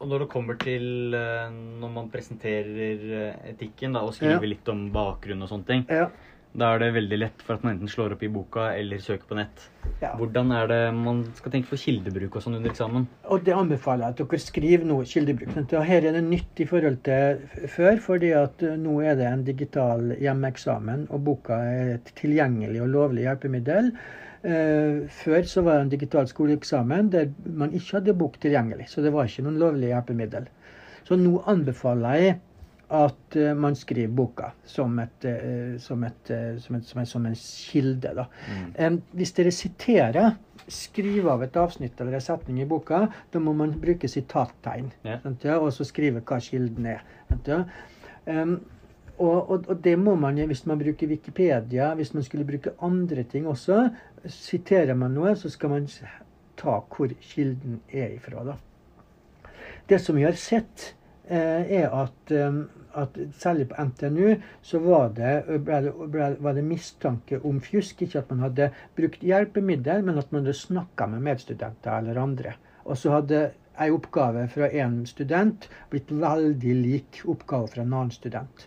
[0.00, 4.52] Og når det kommer til eh, når man presenterer eh, etikken da, og skriver Ja.
[4.54, 6.08] litt om bakgrunn og sånne ting, Ja.
[6.52, 9.28] Da er det veldig lett for at man enten slår opp i boka eller søker
[9.28, 9.66] på nett.
[10.02, 10.10] Ja.
[10.18, 13.06] Hvordan er det man skal tenke på kildebruk og sånn under eksamen?
[13.30, 15.54] Og det anbefaler jeg at dere skriver noe kildebruk.
[15.70, 19.46] Her er det nytt i forhold til før, fordi at eh, nå er det en
[19.46, 23.94] digital hjemmeeksamen, og boka er et tilgjengelig og lovlig hjelpemiddel.
[24.42, 29.06] Eh, før så var det en digital skoleeksamen der man ikke hadde bok tilgjengelig, så
[29.06, 30.50] det var ikke noen lovlig hjelpemiddel.
[31.06, 32.38] Så nå anbefaler jeg
[32.90, 37.06] at eh, man skriver boka som, et, eh, som, et, eh, som, et, som, en,
[37.06, 38.14] som en kilde.
[38.16, 38.26] da.
[38.78, 39.00] Mm.
[39.18, 40.34] Hvis dere siterer,
[40.70, 44.92] skriver av et avsnitt eller en setning i boka, da må man bruke sitattegn.
[45.06, 45.24] Yeah.
[45.42, 47.06] ja, og så skrive hva kilden er.
[47.46, 47.64] ja.
[48.26, 48.60] Um,
[49.20, 53.24] og, og, og det må man hvis man bruker Wikipedia, hvis man skulle bruke andre
[53.28, 53.90] ting også.
[54.24, 55.88] Siterer man noe, så skal man
[56.60, 58.44] ta hvor kilden er ifra.
[58.48, 58.56] da.
[59.88, 60.94] Det som vi har sett,
[61.28, 62.62] eh, er at, eh,
[62.94, 65.44] at særlig på NTNU så var det,
[66.40, 68.02] var det mistanke om fjusk.
[68.02, 72.56] Ikke at man hadde brukt hjelpemiddel, men at man hadde snakka med medstudenter eller andre.
[72.84, 78.14] Og så hadde ei oppgave fra én student blitt veldig lik oppgave fra en annen
[78.14, 78.66] student.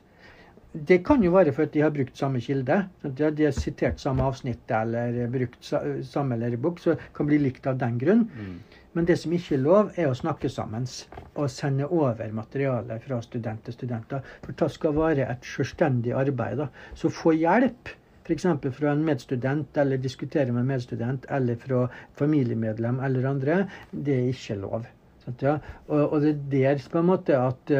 [0.74, 2.80] Det kan jo være for at de har brukt samme kilde.
[3.01, 7.38] sånn at de har- sitert samme avsnitt eller brukt samme lærebok, så det kan bli
[7.38, 8.30] likt av den grunn.
[8.34, 8.59] Mm.
[8.93, 10.85] Men det som ikke er lov, er å snakke sammen
[11.33, 14.21] og sende over materiale fra student til studenter.
[14.45, 16.61] For det skal være et selvstendig arbeid.
[16.61, 16.69] Da.
[16.97, 17.89] Så få hjelp
[18.23, 18.45] f.eks.
[18.77, 21.87] fra en medstudent, eller diskutere med en medstudent, eller fra
[22.19, 23.57] familiemedlem eller andre,
[23.91, 24.87] det er ikke lov.
[25.25, 25.57] Sant, ja?
[25.87, 27.73] og, og, det er der på en måte at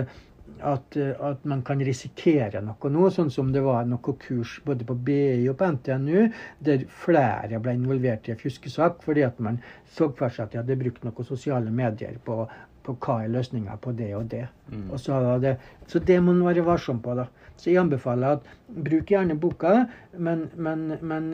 [0.64, 4.96] at, at, man kan risikere noe nå, sånn som det var noe kurs både på
[5.08, 6.28] BI og på NTNU,
[6.64, 9.60] der flere ble involvert i en fuskesak fordi at man
[9.94, 12.44] så for seg at de hadde brukt noen sosiale medier på,
[12.84, 14.46] på hva er løsninga på det og det.
[14.72, 14.88] Mm.
[14.92, 15.58] Og så, det
[15.88, 17.16] så det må man være varsom på.
[17.20, 17.28] da.
[17.58, 19.86] Så jeg anbefaler at bruk gjerne boka,
[20.18, 21.34] men, men, men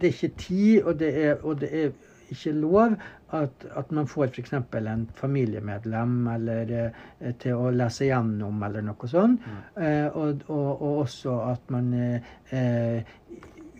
[0.00, 1.92] det er ikke tid, og det er, og det er
[2.34, 2.96] ikke lov
[3.36, 4.52] at, at man får f.eks.
[4.54, 6.74] en familiemedlem eller,
[7.20, 9.44] eh, til å lese gjennom eller noe sånt.
[9.46, 9.62] Mm.
[9.86, 13.16] Eh, og, og, og, også at man eh,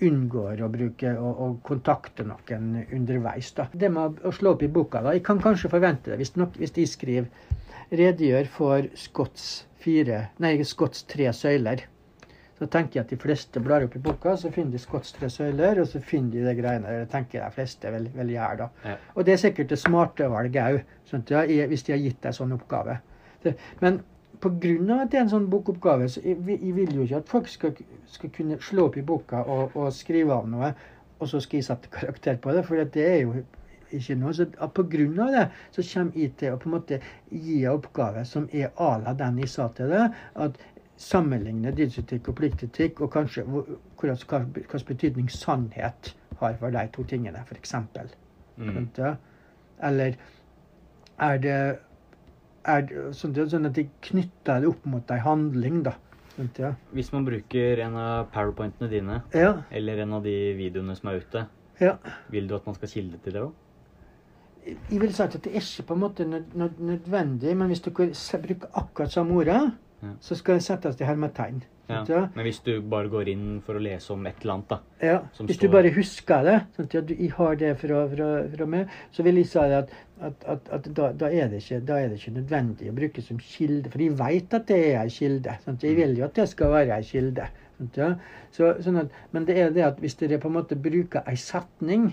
[0.02, 3.52] unngår å bruke og, kontakte noen underveis.
[3.56, 3.68] Da.
[3.72, 6.56] Det med å slå opp i boka da, Jeg kan kanskje forvente det hvis, nok,
[6.58, 7.28] hvis de skriver
[7.92, 11.84] 'redegjør for Skotts, fire, nei, Scotts tre søyler'.
[12.62, 15.26] Så tenker jeg at de fleste blar opp i boka, så finner de Scotts tre
[15.34, 16.92] søyler, og så finner de det greiene.
[17.00, 18.68] Det tenker jeg de fleste vil, vil gjøre da.
[18.86, 18.92] Ja.
[19.16, 23.00] Og det er sikkert det smarte valget òg, hvis de har gitt deg sånn oppgave.
[23.42, 23.98] Det, men
[24.42, 25.00] pga.
[25.00, 27.74] at det er en sånn bokoppgave, så jeg, jeg vil jo ikke at folk skal,
[28.06, 30.70] skal, kunne slå opp i boka og, og, skrive av noe,
[31.18, 32.62] og så skal jeg sette karakter på det.
[32.68, 33.42] For det er jo
[33.92, 34.34] ikke noe.
[34.34, 35.26] Så pga.
[35.34, 35.44] det
[35.74, 36.98] så kommer jeg til å på en måte
[37.30, 40.16] gi en oppgave som er à la den jeg sa til deg.
[40.34, 40.58] at
[41.02, 47.74] sammenligne dydsetikk og pliktetikk, og kanskje hvilken betydning sannhet har for de to tingene, f.eks.
[48.56, 48.86] Mm.
[49.82, 50.16] Eller
[51.18, 51.58] er det,
[52.64, 55.96] er det sånn, at de knytter det opp mot ei handling, da.
[56.58, 56.72] Ja.
[56.96, 59.52] Hvis man bruker en av powerpointene dine, ja.
[59.70, 61.44] eller en av de videoene som er ute,
[61.82, 61.96] ja.
[62.32, 63.52] vil du at man skal kilde til det òg?
[64.64, 68.76] Jeg vil si at det er ikke på en måte nødvendig, men hvis dere bruker
[68.78, 69.60] akkurat samme ordet,
[70.20, 71.62] så skal det settes til hermetegn.
[71.92, 72.26] Ja.
[72.34, 75.16] Men hvis du bare går inn for å lese om et eller annet, da ja.
[75.36, 75.68] Hvis står...
[75.68, 79.40] du bare husker det, sånn at du har det fra, fra, fra, meg, så vil
[79.42, 79.92] jeg si at,
[80.22, 83.40] at, at, at da, da, er ikke, da, er det ikke, nødvendig å bruke som
[83.42, 83.92] kilde.
[83.92, 85.56] For jeg vet at det er en kilde.
[85.66, 87.48] Sånn jeg vil jo at det skal være en kilde.
[87.78, 88.10] Sånn ja.
[88.54, 89.00] så, sånn
[89.34, 92.12] men det er det at hvis dere på en måte bruker en setning,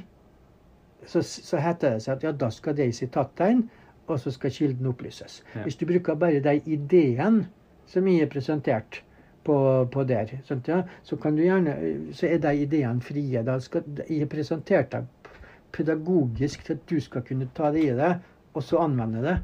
[1.07, 3.63] så, så heter det seg at ja, da skal det i sitattegn,
[4.09, 5.43] og så skal kilden opplyses.
[5.61, 7.45] Hvis du bruker bare de ideene
[7.89, 9.01] som jeg er presentert
[9.43, 9.57] på,
[9.91, 10.33] på der.
[10.45, 10.83] Sånt, ja.
[11.03, 11.75] Så kan du gjerne,
[12.13, 13.43] så er de ideene frie.
[13.45, 15.31] Da skal, jeg har presentert deg
[15.73, 18.19] pedagogisk til at du skal kunne ta det i deg,
[18.53, 19.37] og så anvende det.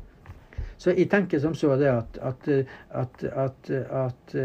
[0.78, 2.48] Så jeg tenker som så det at, at,
[2.90, 4.36] at, at, at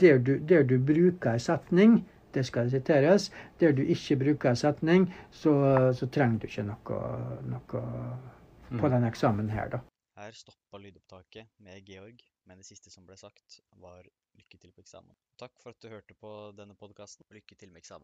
[0.00, 1.98] der, du, der, du, bruker en setning,
[2.34, 3.30] det skal siteres.
[3.60, 5.52] Der du ikke bruker en setning, så,
[5.92, 7.02] så trenger du ikke noe,
[7.50, 7.84] noe
[8.68, 9.82] på denne den eksamen her, da.
[10.18, 12.18] Her stoppa lydopptaket med Georg,
[12.48, 15.16] men det siste som ble sagt, var lykke til på eksamen.
[15.40, 17.96] Takk for at du hørte på denne podkasten, lykke til med eksamen.